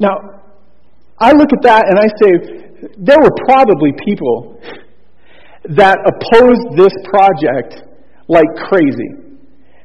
Now, 0.03 0.43
I 1.19 1.31
look 1.31 1.55
at 1.55 1.63
that 1.63 1.87
and 1.91 1.99
I 1.99 2.11
say, 2.19 2.31
there 2.99 3.19
were 3.23 3.35
probably 3.47 3.95
people 4.03 4.63
that 5.79 5.99
opposed 6.03 6.79
this 6.79 6.95
project 7.07 7.87
like 8.27 8.47
crazy. 8.67 9.28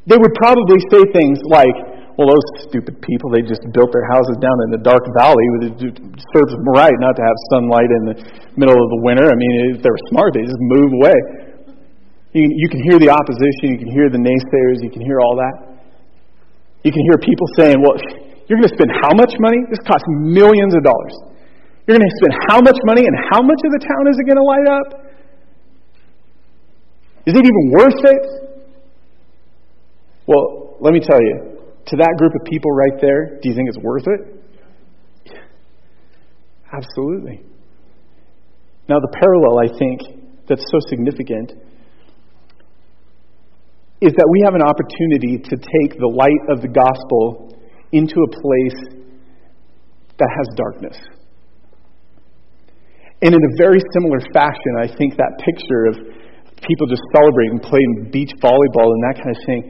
They 0.05 0.19
would 0.19 0.35
probably 0.35 0.79
say 0.91 1.07
things 1.15 1.39
like, 1.47 1.71
well, 2.19 2.29
those 2.29 2.45
stupid 2.69 3.01
people, 3.01 3.33
they 3.33 3.41
just 3.41 3.65
built 3.73 3.89
their 3.89 4.05
houses 4.13 4.37
down 4.37 4.53
in 4.67 4.75
the 4.75 4.81
dark 4.83 5.01
valley. 5.17 5.41
It 5.65 5.97
serves 6.35 6.51
them 6.53 6.65
right 6.69 6.93
not 7.01 7.17
to 7.17 7.23
have 7.25 7.37
sunlight 7.49 7.89
in 7.89 8.01
the 8.11 8.15
middle 8.53 8.77
of 8.77 8.89
the 8.93 9.01
winter. 9.01 9.25
I 9.25 9.33
mean, 9.33 9.73
if 9.73 9.81
they 9.81 9.89
were 9.89 10.05
smart, 10.13 10.35
they 10.37 10.45
just 10.45 10.61
move 10.61 10.91
away. 11.01 11.17
You, 12.37 12.45
you 12.45 12.67
can 12.69 12.85
hear 12.85 13.01
the 13.01 13.09
opposition, 13.09 13.73
you 13.73 13.79
can 13.81 13.89
hear 13.89 14.09
the 14.13 14.21
naysayers, 14.21 14.81
you 14.85 14.93
can 14.93 15.01
hear 15.01 15.21
all 15.21 15.37
that. 15.41 15.73
You 16.85 16.91
can 16.91 17.01
hear 17.09 17.17
people 17.17 17.47
saying, 17.57 17.81
well, 17.81 17.97
you're 18.45 18.59
going 18.59 18.69
to 18.69 18.75
spend 18.75 18.91
how 19.01 19.15
much 19.15 19.33
money? 19.39 19.57
This 19.71 19.81
costs 19.87 20.05
millions 20.21 20.75
of 20.75 20.83
dollars. 20.83 21.15
You're 21.87 21.97
going 21.97 22.05
to 22.05 22.17
spend 22.21 22.33
how 22.51 22.59
much 22.61 22.77
money 22.85 23.07
and 23.07 23.15
how 23.31 23.41
much 23.41 23.61
of 23.63 23.71
the 23.73 23.81
town 23.81 24.03
is 24.11 24.19
it 24.19 24.25
going 24.27 24.37
to 24.37 24.45
light 24.45 24.67
up? 24.69 24.87
Is 27.25 27.33
it 27.33 27.41
even 27.41 27.63
worth 27.71 28.01
it? 28.03 28.52
Well, 30.27 30.77
let 30.79 30.93
me 30.93 30.99
tell 30.99 31.21
you, 31.21 31.59
to 31.85 31.95
that 31.97 32.15
group 32.17 32.33
of 32.39 32.45
people 32.45 32.71
right 32.71 32.99
there, 33.01 33.39
do 33.41 33.49
you 33.49 33.55
think 33.55 33.69
it's 33.69 33.79
worth 33.79 34.07
it? 34.07 34.43
Absolutely. 36.71 37.41
Now, 38.87 38.99
the 38.99 39.11
parallel, 39.19 39.59
I 39.59 39.77
think, 39.77 40.01
that's 40.47 40.63
so 40.71 40.79
significant 40.89 41.51
is 44.01 44.11
that 44.11 44.27
we 44.27 44.43
have 44.43 44.55
an 44.55 44.61
opportunity 44.61 45.39
to 45.39 45.55
take 45.55 45.95
the 45.95 46.11
light 46.11 46.43
of 46.51 46.59
the 46.59 46.67
gospel 46.67 47.55
into 47.93 48.19
a 48.19 48.29
place 48.35 49.07
that 50.19 50.27
has 50.27 50.47
darkness. 50.59 50.97
And 53.21 53.31
in 53.31 53.39
a 53.39 53.53
very 53.55 53.79
similar 53.95 54.19
fashion, 54.33 54.73
I 54.83 54.87
think 54.91 55.15
that 55.15 55.39
picture 55.39 55.87
of 55.87 55.95
people 56.67 56.87
just 56.87 57.03
celebrating, 57.15 57.59
playing 57.63 58.11
beach 58.11 58.35
volleyball 58.43 58.91
and 58.91 59.01
that 59.07 59.15
kind 59.23 59.31
of 59.31 59.41
thing, 59.47 59.61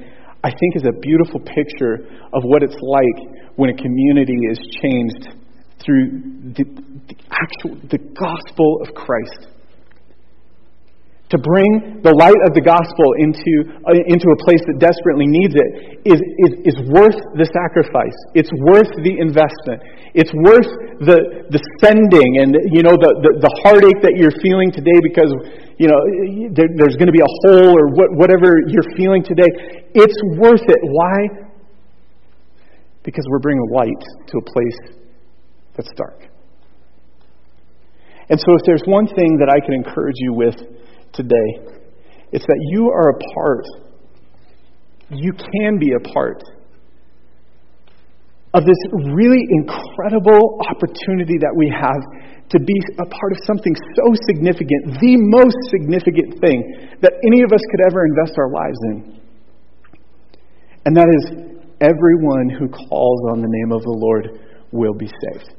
I 0.43 0.49
think 0.49 0.75
is 0.75 0.84
a 0.84 0.99
beautiful 0.99 1.39
picture 1.39 2.03
of 2.34 2.43
what 2.43 2.63
it's 2.63 2.75
like 2.75 3.49
when 3.56 3.69
a 3.69 3.77
community 3.77 4.38
is 4.51 4.60
changed 4.82 5.39
through 5.84 6.53
the, 6.53 6.63
the 7.08 7.15
actual 7.32 7.79
the 7.89 7.97
gospel 7.97 8.82
of 8.82 8.93
Christ 8.93 9.47
to 11.34 11.41
bring 11.41 11.97
the 12.06 12.13
light 12.13 12.38
of 12.45 12.53
the 12.53 12.62
gospel 12.62 13.10
into, 13.17 13.65
uh, 13.89 13.97
into 14.06 14.29
a 14.29 14.38
place 14.45 14.62
that 14.69 14.77
desperately 14.77 15.25
needs 15.25 15.58
it 15.58 16.06
is, 16.06 16.21
is, 16.45 16.53
is 16.62 16.77
worth 16.93 17.17
the 17.34 17.49
sacrifice. 17.49 18.13
It's 18.38 18.53
worth 18.69 18.93
the 19.01 19.17
investment. 19.17 19.82
It's 20.13 20.29
worth 20.45 20.69
the, 21.01 21.49
the 21.49 21.62
spending 21.82 22.38
and, 22.38 22.53
you 22.69 22.86
know, 22.86 22.93
the, 22.93 23.12
the, 23.25 23.49
the 23.49 23.53
heartache 23.65 23.97
that 24.06 24.13
you're 24.13 24.36
feeling 24.45 24.69
today 24.69 24.93
because, 25.01 25.34
you 25.82 25.89
know, 25.89 25.97
there, 26.53 26.69
there's 26.77 27.01
going 27.01 27.10
to 27.10 27.17
be 27.17 27.25
a 27.25 27.34
hole 27.49 27.73
or 27.73 27.89
what, 27.97 28.13
whatever 28.13 28.62
you're 28.69 28.93
feeling 28.93 29.25
today. 29.25 29.83
It's 29.93 30.17
worth 30.38 30.63
it. 30.67 30.79
Why? 30.82 31.49
Because 33.03 33.25
we're 33.29 33.39
bringing 33.39 33.67
light 33.71 34.03
to 34.27 34.38
a 34.38 34.41
place 34.41 34.97
that's 35.75 35.89
dark. 35.95 36.29
And 38.29 38.39
so, 38.39 38.53
if 38.56 38.62
there's 38.65 38.84
one 38.86 39.08
thing 39.08 39.38
that 39.39 39.49
I 39.49 39.60
can 39.63 39.73
encourage 39.73 40.15
you 40.17 40.34
with 40.34 40.56
today. 41.13 41.49
It's 42.34 42.45
that 42.45 42.62
you 42.73 42.89
are 42.89 43.13
a 43.13 43.17
part, 43.38 43.65
you 45.13 45.32
can 45.32 45.77
be 45.77 45.93
a 45.93 46.01
part 46.01 46.41
of 48.53 48.65
this 48.65 48.77
really 49.13 49.41
incredible 49.49 50.62
opportunity 50.69 51.38
that 51.41 51.53
we 51.56 51.69
have 51.69 52.01
to 52.49 52.60
be 52.60 52.77
a 53.01 53.06
part 53.06 53.32
of 53.34 53.39
something 53.45 53.73
so 53.97 54.06
significant, 54.29 54.97
the 55.01 55.17
most 55.17 55.58
significant 55.69 56.41
thing 56.41 56.97
that 57.01 57.13
any 57.25 57.41
of 57.41 57.49
us 57.53 57.62
could 57.71 57.82
ever 57.89 58.06
invest 58.06 58.38
our 58.38 58.49
lives 58.49 58.79
in. 58.93 59.23
And 60.86 60.96
that 60.98 61.08
is 61.08 61.24
everyone 61.80 62.52
who 62.52 62.67
calls 62.67 63.19
on 63.32 63.39
the 63.39 63.48
name 63.48 63.72
of 63.72 63.84
the 63.84 63.96
Lord 63.96 64.39
will 64.72 64.93
be 64.93 65.08
saved. 65.08 65.56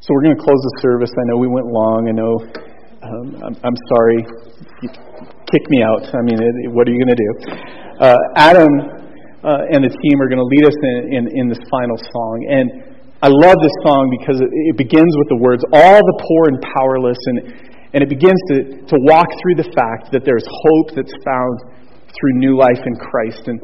So 0.00 0.12
we're 0.12 0.24
going 0.24 0.36
to 0.36 0.42
close 0.44 0.60
the 0.60 0.76
service. 0.84 1.08
I 1.12 1.24
know 1.28 1.36
we 1.40 1.48
went 1.48 1.64
long. 1.68 2.08
I 2.08 2.12
know 2.12 2.34
um, 3.04 3.28
I'm, 3.40 3.56
I'm, 3.64 3.78
sorry. 3.92 4.20
You 4.80 4.88
kick 5.48 5.64
me 5.68 5.80
out. 5.84 6.08
I 6.12 6.20
mean, 6.24 6.40
it, 6.40 6.72
what 6.72 6.88
are 6.88 6.92
you 6.92 7.00
going 7.00 7.16
to 7.16 7.20
do? 7.20 7.32
Uh, 8.00 8.16
Adam 8.36 8.68
uh, 9.44 9.72
and 9.72 9.84
the 9.84 9.92
team 9.92 10.16
are 10.20 10.28
going 10.28 10.40
to 10.40 10.48
lead 10.48 10.64
us 10.64 10.76
in, 10.76 10.96
in, 11.08 11.22
in, 11.36 11.44
this 11.48 11.60
final 11.68 11.96
song. 12.00 12.36
And 12.48 12.66
I 13.20 13.28
love 13.28 13.56
this 13.60 13.76
song 13.84 14.08
because 14.08 14.40
it, 14.40 14.48
it 14.72 14.76
begins 14.76 15.12
with 15.20 15.28
the 15.28 15.40
words, 15.40 15.64
all 15.72 16.00
the 16.00 16.16
poor 16.20 16.42
and 16.48 16.60
powerless. 16.64 17.20
And, 17.28 17.36
and 17.92 18.00
it 18.00 18.08
begins 18.08 18.40
to, 18.52 18.56
to 18.88 18.96
walk 19.04 19.28
through 19.40 19.56
the 19.60 19.68
fact 19.76 20.12
that 20.12 20.24
there's 20.24 20.44
hope 20.44 20.96
that's 20.96 21.16
found 21.24 21.56
through 22.16 22.38
new 22.38 22.56
life 22.58 22.80
in 22.84 22.94
Christ. 22.96 23.42
And 23.46 23.58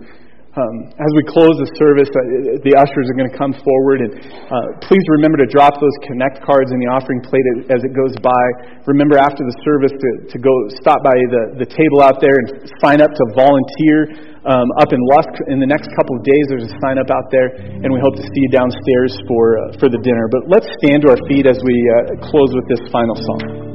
um, 0.59 0.91
as 0.99 1.11
we 1.15 1.23
close 1.31 1.55
the 1.63 1.71
service, 1.79 2.11
uh, 2.11 2.59
the 2.67 2.75
ushers 2.75 3.07
are 3.07 3.15
going 3.15 3.31
to 3.31 3.39
come 3.39 3.55
forward, 3.63 4.03
and 4.03 4.19
uh, 4.51 4.83
please 4.83 5.07
remember 5.15 5.39
to 5.39 5.47
drop 5.47 5.79
those 5.79 5.95
connect 6.03 6.43
cards 6.43 6.75
in 6.75 6.83
the 6.83 6.91
offering 6.91 7.23
plate 7.23 7.47
as 7.71 7.87
it 7.87 7.95
goes 7.95 8.11
by. 8.19 8.43
Remember 8.83 9.15
after 9.15 9.47
the 9.47 9.55
service 9.63 9.95
to, 9.95 10.11
to 10.27 10.37
go 10.43 10.51
stop 10.83 11.07
by 11.07 11.15
the, 11.15 11.63
the 11.63 11.69
table 11.71 12.03
out 12.03 12.19
there 12.19 12.35
and 12.35 12.67
sign 12.83 12.99
up 12.99 13.15
to 13.15 13.25
volunteer 13.39 14.11
um, 14.43 14.67
up 14.83 14.91
in 14.91 14.99
Lusk 15.15 15.31
in 15.55 15.63
the 15.63 15.71
next 15.71 15.87
couple 15.95 16.19
of 16.19 16.27
days. 16.27 16.45
There's 16.51 16.67
a 16.67 16.75
sign 16.83 16.99
up 16.99 17.15
out 17.15 17.31
there, 17.31 17.55
and 17.55 17.87
we 17.87 18.03
hope 18.03 18.19
to 18.19 18.27
see 18.27 18.41
you 18.43 18.51
downstairs 18.51 19.15
for 19.31 19.55
uh, 19.55 19.79
for 19.79 19.87
the 19.87 20.03
dinner. 20.03 20.27
But 20.35 20.51
let's 20.51 20.67
stand 20.83 21.07
to 21.07 21.15
our 21.15 21.21
feet 21.31 21.47
as 21.47 21.63
we 21.63 21.79
uh, 21.95 22.27
close 22.27 22.51
with 22.51 22.67
this 22.67 22.83
final 22.91 23.15
song. 23.15 23.70